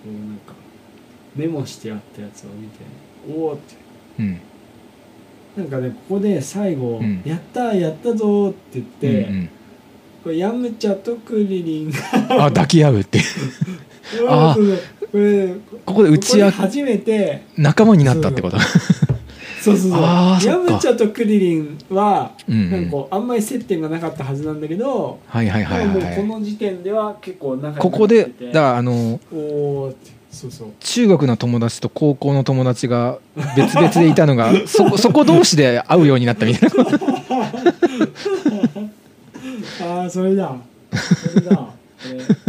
[0.07, 0.39] うなん。
[0.41, 0.55] か
[1.35, 2.81] メモしてあったやつを見て
[3.29, 3.75] おおって
[4.19, 4.41] うん。
[5.57, 7.23] なんかねここで最後「うん。
[7.25, 9.49] やったーやったぞ」って言って、うん
[10.23, 11.99] これヤムチャとクリリンが
[12.37, 13.21] うん、あ抱き合うって。
[14.27, 14.53] あ。
[14.53, 14.79] ーそうそう。
[15.13, 15.49] これ
[15.85, 18.59] ここで打ち合ここで初めて仲間になったってこと。
[19.61, 20.01] そうそうそう。
[20.03, 20.71] あーそっか。
[20.71, 26.25] ヤムチャとクリリンはうんなんかこうあんまり接点がなかったはずなんだけど、はいはいはいもうこはい。
[26.25, 30.11] の時点では結構仲良くなここでだからあのおおって
[30.81, 33.19] 中学の友達と高校の友達が
[33.57, 36.75] 別々でいたのが そこそこ同士で会うようになったみたいな。
[39.83, 40.57] ああそれだ
[40.93, 41.73] それだこ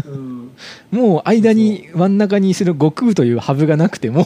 [0.05, 0.51] れうん。
[0.91, 4.25] もう間に真ん中にする悟空というハブがなくても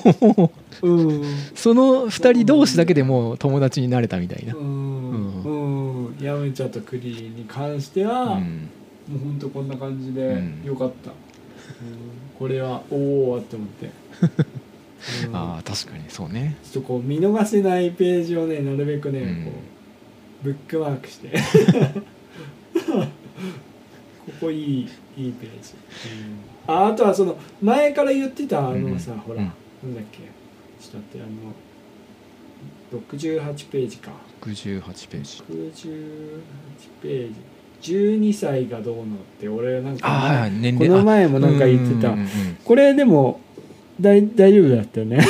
[1.56, 5.44] その2人同士だけでもう友達になれたみたいな、うん。
[5.44, 6.18] うん。
[6.22, 8.70] ヤムチャとクリに関しては、もうん、
[9.16, 10.64] うほんとこんな感じでうん。
[10.66, 11.14] よかった、う
[11.86, 13.92] んこれはおおって思って、
[15.28, 16.56] う んああ確かにそうね。
[16.64, 19.44] ちょっとこう見逃せないページをねなるべくね、うん。
[19.46, 21.32] こうブックマークして。
[24.26, 24.88] ここいい
[25.18, 25.74] いいページ、
[26.66, 29.48] ああとはその前から言ってたあのさ、ほら、うん。
[29.48, 29.52] な
[29.90, 30.20] んだっけ。
[30.20, 34.12] ちょっと待ってあの68ページか。
[34.42, 35.44] 68ページ。
[35.50, 36.42] 68
[37.02, 37.34] ページ
[37.82, 39.06] 12歳がどうのっ
[39.40, 42.10] て俺なんかはいはい年こ齢の前もなんか言ってた。
[42.10, 42.58] うんうんうんうん。
[42.64, 43.40] これでも
[44.00, 45.22] 大大丈夫だったよね。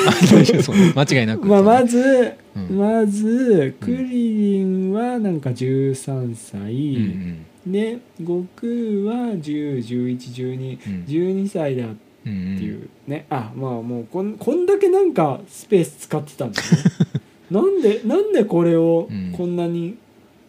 [0.63, 0.75] そう。
[0.75, 1.45] ね間違いなく。
[1.47, 2.77] まあまず、ずうん。
[2.77, 8.71] まずクリリンはなんか13歳、うんで悟空
[9.13, 11.05] は10111212うん。
[11.07, 11.87] 12歳だっ
[12.25, 16.67] うんうんていうね、あまあもうこんこんだけなんかスペース使ってたんだね。
[17.49, 19.31] なんでなんでこれをうん。
[19.35, 19.95] こんなに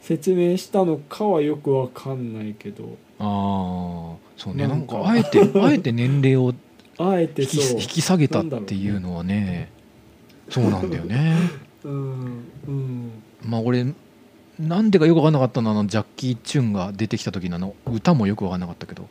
[0.01, 2.97] 説明したのかはよくわかんないけど。
[3.19, 4.63] ああそうね。
[4.65, 6.55] ななんんかかあえてあえて年齢を
[6.99, 7.81] あえて引きそう。
[7.81, 9.71] 引き下げたっていうのはね
[10.49, 11.37] そうなんだよね。
[11.85, 13.11] うんうん。
[13.45, 13.87] まあ俺
[14.59, 19.09] なんでかよく分かんなかったのはあのジャッキー・チュンが出てきた時のあの歌もよく分かんなかったけど。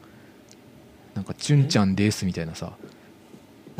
[1.16, 2.72] なんか「チュンちゃんです」みたいなさ。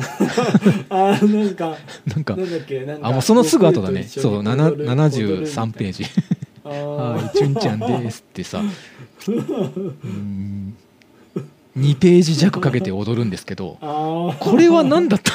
[0.90, 4.02] あーなんか なんかなんだっけなんかあもうそのすぐ後だね。
[4.04, 6.08] そうなな踊る73ページ「あ
[6.64, 8.62] はいーチュンちゃんです」ってさ。
[9.28, 9.30] う
[10.06, 10.76] ん。
[11.78, 13.78] 2ページ弱かけて踊るんですけど
[14.40, 15.32] これは何だった？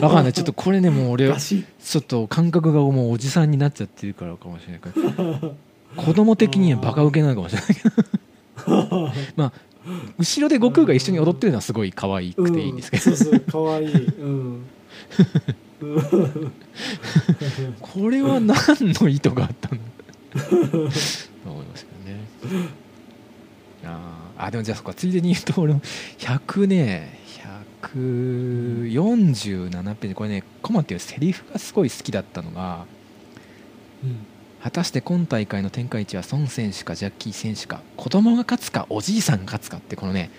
[0.00, 0.32] わかんない。
[0.32, 5.54] ちょっとこれねもう俺ちょっと感覚がもうおじさんになっちゃってるからかもしれないけど。
[5.96, 9.10] 子供的にはバカウケなのかもしれないけど。
[9.36, 9.52] まあ
[10.18, 13.84] 後ろで悟空が一緒に踊ってるのはすごい可愛くていいんですけど、うん、そうそうかわい。
[13.84, 14.64] うん
[17.80, 19.80] これは何の意図があったの？
[20.34, 20.40] と
[21.50, 21.92] 思いますけ
[22.50, 22.68] どね。
[23.84, 25.80] あーあでもじゃあそっかついでに言うと俺も
[26.18, 27.20] 100ね
[27.92, 30.14] 147ページ。
[30.14, 32.86] これねコマっていうセリフがすごい好きだったのが
[34.62, 40.30] 果たして今大会の天下一は孫選手かジャッキー選手か子供が勝つかおじいさんが勝つかってこのね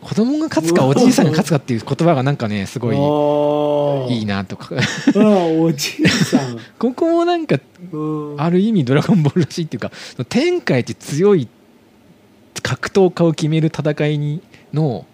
[0.00, 4.74] 子供が勝つかおじいさんが勝つかっていう言葉がなんかねすごいいいななとか。
[5.58, 7.58] おじいさん、 ここもなんか
[7.92, 7.96] う
[8.34, 9.90] ん、ある意味ドラゴンボールらしいっていうか
[10.28, 11.48] 天下一強い
[12.62, 14.42] 格闘家を決める戦いに
[14.72, 15.06] の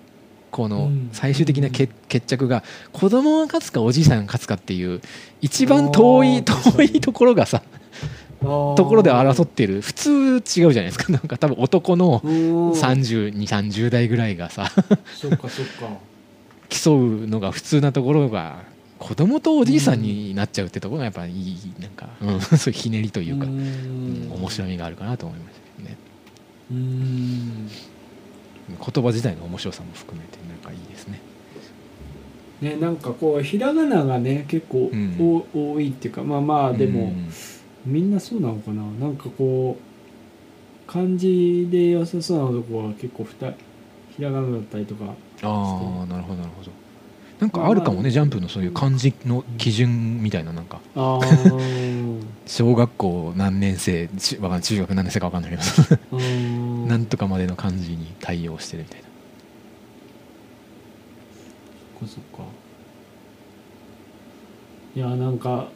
[0.51, 1.09] このうん。
[1.13, 2.63] 最終的な決決着が
[2.93, 5.01] 子供が勝つかおじいさんが勝つかっていう
[5.41, 7.63] 一番遠い遠いところがさ
[8.41, 9.81] とところで争ってる。
[9.81, 11.13] 普通違うじゃないですか。
[11.13, 12.71] なんか多分男のうん。
[12.73, 14.71] 3230代ぐらいがさ。
[15.15, 15.89] そっかそっか。
[16.69, 18.65] 競うのが普通なところが
[18.99, 25.89] 子供とおじいさんになっちゃうってところがやっぱいいなんか、うん、 そういうひねりというか、う面白みがあるかなと思いました。
[25.89, 25.97] ね
[26.73, 27.69] うん。
[28.69, 31.21] 言葉自体の面白さも含めてなんかいいですね。
[32.61, 35.45] ねなんかこうひらがながね結構うん。
[35.55, 37.29] お多いっていうかまあまあでも、うん
[37.87, 43.53] みんなそうなのかななんかこう漢字で良さそうなとこは結構ふた
[44.17, 45.11] ひらがなだったりとかあ
[46.03, 46.71] あなるほどなるほど。
[47.39, 50.81] なんかあるかもねジャンプのそういう漢字の基準みたいななんか。
[50.95, 51.21] あ
[52.47, 55.63] 小学校何年生ちわ中学何年生か分かんないけど。
[56.13, 59.07] あなんとかまでの漢字に対応してるみたいな。
[62.01, 62.51] そっかそっか。
[64.95, 65.69] いやなんか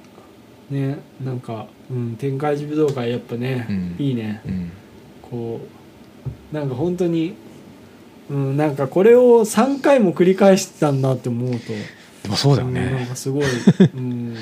[0.71, 3.97] ねなんか、うん、天界寺武道会やっぱね、うん。
[3.99, 4.41] いいね。
[4.47, 4.73] うん。
[5.23, 5.61] こ
[6.53, 7.35] うなんか本当に
[8.31, 11.73] うんなんかこれを3回も繰り返してたんだって思うと
[12.23, 13.45] でもそうだよんなんねかすごい、
[13.95, 14.37] うん、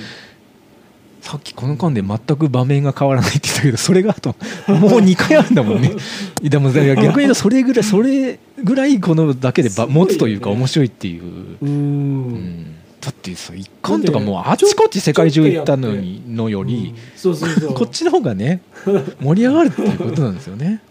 [1.22, 4.34] さっきこの間で全く場面が変わらないって言ったけどそれがあと
[4.68, 5.92] もう2回あるんだもんね。
[6.42, 11.26] でもだから逆に言うとそれぐらいそれぐらいこのだけで持つというか面白いっていう、う
[11.62, 17.74] うんんだってさ一巻とかもうあちこち世界中行ったのにのより、そうそうそう。
[17.74, 18.62] こっちの方がね
[19.20, 20.82] 盛り上がるっていうことなんですよね、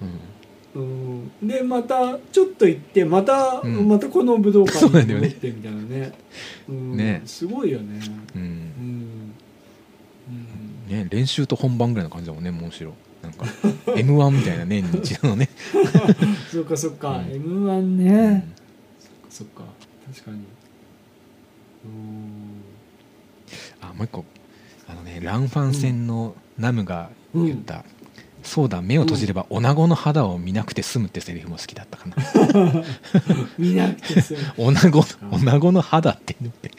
[0.76, 3.88] うん、でまたちょっと行ってまた、うん。
[3.88, 6.14] またこの武道館に戻ってみたいなね。
[6.70, 7.22] うん、ね。
[7.26, 8.00] すごいよね。
[8.36, 9.34] うん。
[10.88, 13.46] ね、練習と本番ぐらいの感じだもんねむしろなんか
[13.96, 15.50] m 1みたいな年に一度のね、
[16.50, 17.36] そっかそっか、うん。
[17.36, 18.54] M 1うね、ん
[19.30, 19.64] そっか。
[20.14, 20.46] 確かに
[23.98, 24.24] もう一個
[24.88, 27.84] あのねランファン戦のナムがうん言った、
[28.44, 32.16] そうだ目を閉じれば女子の肌を見なくて済むってセリフも好きだったかな。
[33.60, 34.40] 見なくて済む。
[34.58, 36.72] 女子女子の肌って言って。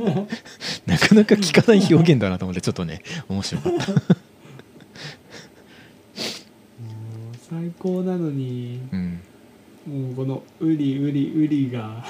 [0.86, 4.06] なかなか聞かない表現だなと思ってちょっとね面白かった、もう
[7.50, 9.20] 最高なのにうん。
[9.86, 12.04] もうこのウリウリウリが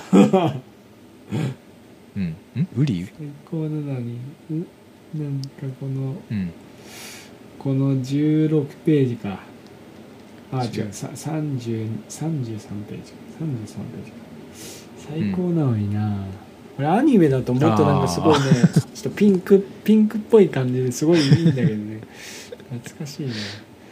[2.16, 2.69] うん、ん。
[2.77, 4.19] ウリ最高なのに
[4.51, 4.55] う
[5.15, 6.53] なんかこのうん。
[7.59, 9.41] この16ページか。
[10.51, 10.70] あ違う。
[10.70, 10.93] 違う。
[10.93, 13.19] さ30 33ページか。
[13.41, 14.31] 33ページか。
[14.97, 16.24] 最高なのにな、
[16.77, 18.41] これアニメだともっとなんかすごいね。
[18.73, 22.01] ちょっとピンクピンクっぽい感じですごいいいんだけどね。
[22.70, 23.32] 懐かしいね。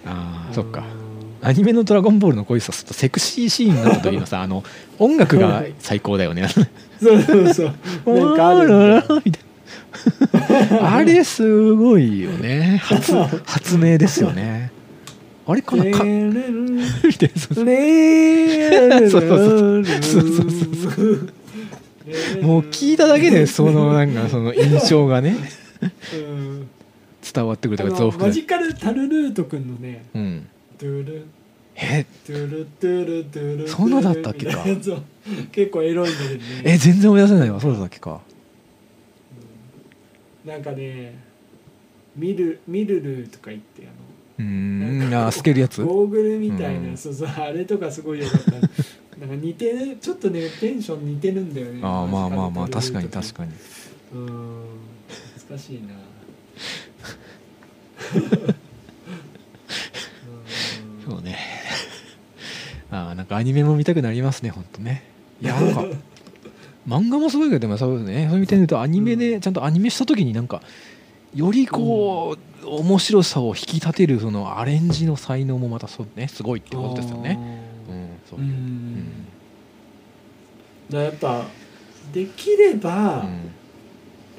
[0.07, 0.82] ああそっか。
[0.82, 1.07] あ
[1.43, 4.65] アニメの「ドラゴンボール」のこういうセクシーシーンになった時のさ あの
[4.98, 6.48] 音楽が最高だよね。
[6.48, 6.66] ー
[7.01, 7.73] そうそうそう。
[8.19, 9.43] なんかあるみたい
[10.81, 10.94] な。
[10.97, 12.81] あれすごいよね。
[12.82, 13.12] 発
[13.44, 14.70] 発明ですよね。
[15.47, 15.85] あれかな？
[15.85, 17.40] かみたいな。
[17.48, 17.60] そう
[19.10, 20.23] そうそうそうルそう
[20.94, 21.32] そう。
[22.43, 25.36] もう聞いただけでそのなんかその印象がね。
[26.15, 26.69] うん。
[27.35, 28.24] 伝わってくるとか増幅。
[28.24, 30.47] 剤マジカルタルルートくんのねうん
[31.76, 32.06] え？
[32.26, 33.68] ドゥルドゥルドゥル。
[33.68, 34.64] そんなだったっけか？
[35.52, 36.40] 結構エロいんだけどね。
[36.64, 37.60] え全然思い出せないわ。
[37.60, 38.20] そうだっけか？
[40.44, 41.18] なんかね
[42.16, 43.90] ミルミルルとか言ってあ
[44.38, 44.44] うー
[45.10, 45.78] なんあ透けるやつ？
[45.78, 46.96] のゴーグルみたいな、うん。
[46.96, 48.50] そうそうあれとかすごいよかった。
[49.20, 51.80] なんか似てるちょっとねテンション似てるんだよね。
[51.82, 53.52] ああまあまあまあ確かに確かに。
[54.14, 54.28] うん。
[55.48, 55.94] 難しいな。
[58.14, 58.18] う
[58.52, 58.57] ん
[61.09, 61.39] そうね。
[62.90, 65.02] ああなんかアニメも見たくなりますね本当ね。
[65.40, 65.85] いやなんか
[66.86, 70.62] 漫画もすごいけどでもそうねそういう意味で言うとアニメでちゃんとアニメした時になんか
[71.35, 77.39] よりこう、面白さを引き立てるそのアレンジの才能もまたそうねすごいってことですよね。
[77.89, 78.48] うんそうううん。
[78.48, 79.26] ん。
[80.90, 81.44] だやっぱ
[82.12, 83.28] できれば、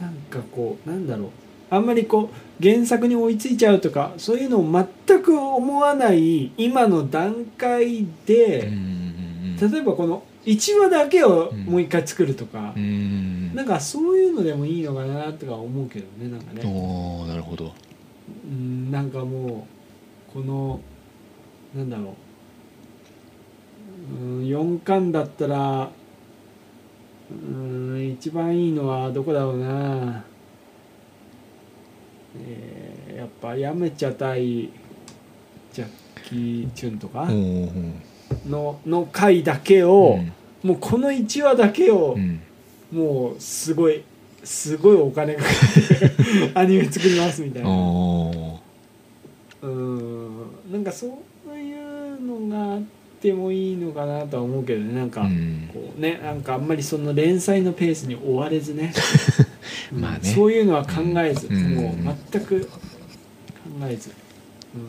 [0.01, 1.29] なんかこうなんだろう。
[1.69, 13.53] あんまりこう原作に追いついちゃうとかそういうのを全く思わない今の段階で、ん例えばこの1話だけをうんもう一回作るとかう、ん。
[13.53, 16.61] なんかそういうのでもいいのかなとか思うけどねなんかね。
[16.65, 17.73] おおなるほど。
[18.45, 19.67] うんなんかも
[20.29, 20.79] うこの
[21.75, 22.07] なんだろう。
[24.23, 25.89] うん4巻だったら
[27.31, 30.23] うん一番いいのはどこだろうな
[32.47, 34.69] えーやっぱやめちゃ対
[35.73, 35.87] ジャッ
[36.23, 37.27] キー・チュンとか
[38.47, 40.19] のの回だけを、
[40.63, 42.41] もうこの1話だけをうん。
[42.91, 44.03] もうすごい
[44.43, 45.43] すごいお金か
[45.89, 46.11] けて
[46.55, 47.69] アニメ作りますみたいな。
[49.61, 50.27] うん。
[50.71, 51.07] なんかそ
[51.47, 52.81] ういうのがあっ
[53.21, 54.93] てもいいのかなとは思うけどね。
[54.93, 55.69] なんか、うん。
[55.71, 58.93] こうねなんかあんまりその連載のペースに追われずね。
[59.39, 59.48] う ん
[59.91, 60.19] まあね。
[60.21, 61.75] そういうのは考えず、うん。
[61.75, 62.69] もう全く考
[63.83, 64.11] えず。
[64.75, 64.81] うん。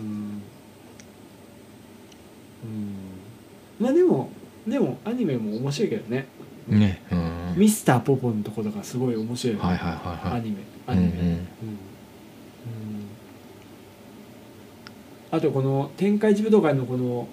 [2.65, 3.81] うん。
[3.81, 4.31] まあでも
[4.67, 6.27] でもアニメも面白いけどね。
[6.69, 7.03] ね。
[7.11, 7.55] うん。
[7.57, 10.41] ミスターポポのとことかすごい面白いはいはいはいはい。
[10.41, 10.57] アニメ。
[10.87, 11.17] アニメ、うん。
[11.17, 11.31] うんうん。
[11.31, 11.41] うん。
[15.31, 17.27] あとこの天下一武道会のこの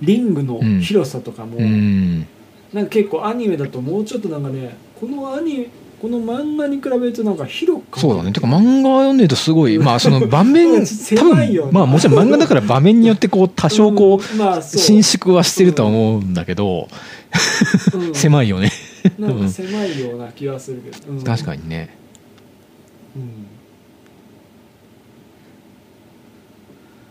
[0.00, 2.26] リングの広さとかも、うん。
[2.72, 5.68] なんか結構アニメだともうちょっとなんかねこのアニ
[6.00, 8.32] この漫画に比べるとなんか広くそうだね。
[8.32, 14.38] てか漫画読んでるとすごいまあその場面多 狭いよ分まあもちろん漫画だから場面によってこう多少こうん。
[14.38, 14.62] まあう。
[14.62, 16.88] 伸縮はしてるとは思うんだけど
[17.94, 18.14] うん。
[18.14, 18.70] 狭いよね。
[19.18, 21.22] なんか狭いような気はするけど、うん。
[21.22, 21.96] 確かにね。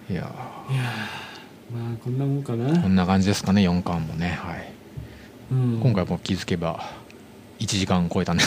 [0.09, 0.15] うん。
[0.15, 1.77] いやいやー。
[1.77, 4.39] まあこんなもんかーこな、んな感じですかね4巻もね。
[4.41, 4.71] はい。
[5.51, 5.79] うん。
[5.81, 6.83] 今回も気づけば
[7.59, 8.43] 1時間超えたね。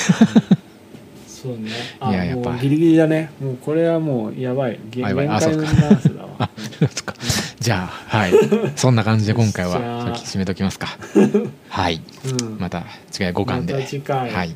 [1.27, 1.71] そうね。
[1.99, 2.57] あいややっぱ。
[2.57, 3.33] ギリギリだね。
[3.41, 4.79] もうこれはもうやばい。
[4.91, 5.29] 限やばい。
[5.29, 6.29] あ界の長さだわ。
[6.39, 7.15] あそっか。
[7.59, 8.33] じゃあはい。
[8.77, 10.87] そんな感じで今回は 先締めときますか。
[11.69, 12.01] はい。
[12.41, 12.59] うん。
[12.59, 12.85] また違い
[13.29, 13.75] 5巻で。
[13.75, 14.31] また次回。
[14.31, 14.55] はい。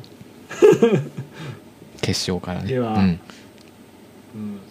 [2.01, 2.69] 決勝からね。
[2.69, 2.93] では。
[2.93, 2.99] うん。
[2.99, 3.19] うん。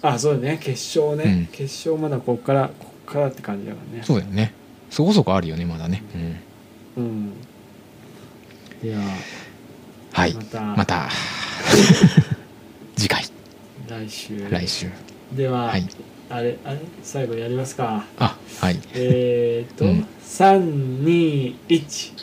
[0.00, 0.58] あそうだね。
[0.60, 1.46] 決勝ね、うん。
[1.52, 4.04] 決勝まだこっからこっからって感じだからね。
[4.04, 4.54] そうだよね。
[4.90, 6.02] そこそこあるよねまだね。
[6.96, 7.04] うん。
[7.04, 7.32] うん。
[8.82, 9.00] では
[10.16, 10.32] はい。
[10.32, 10.60] また。
[10.62, 11.10] また。
[12.96, 13.22] 次回。
[13.86, 14.48] 来週。
[14.50, 14.86] 来週。
[15.34, 15.86] では、はい。
[16.30, 16.78] あれあれ？
[17.02, 18.02] 最後やりますか。
[18.18, 18.80] あはい。
[18.94, 20.06] えー、っと、うん。
[20.24, 22.14] 321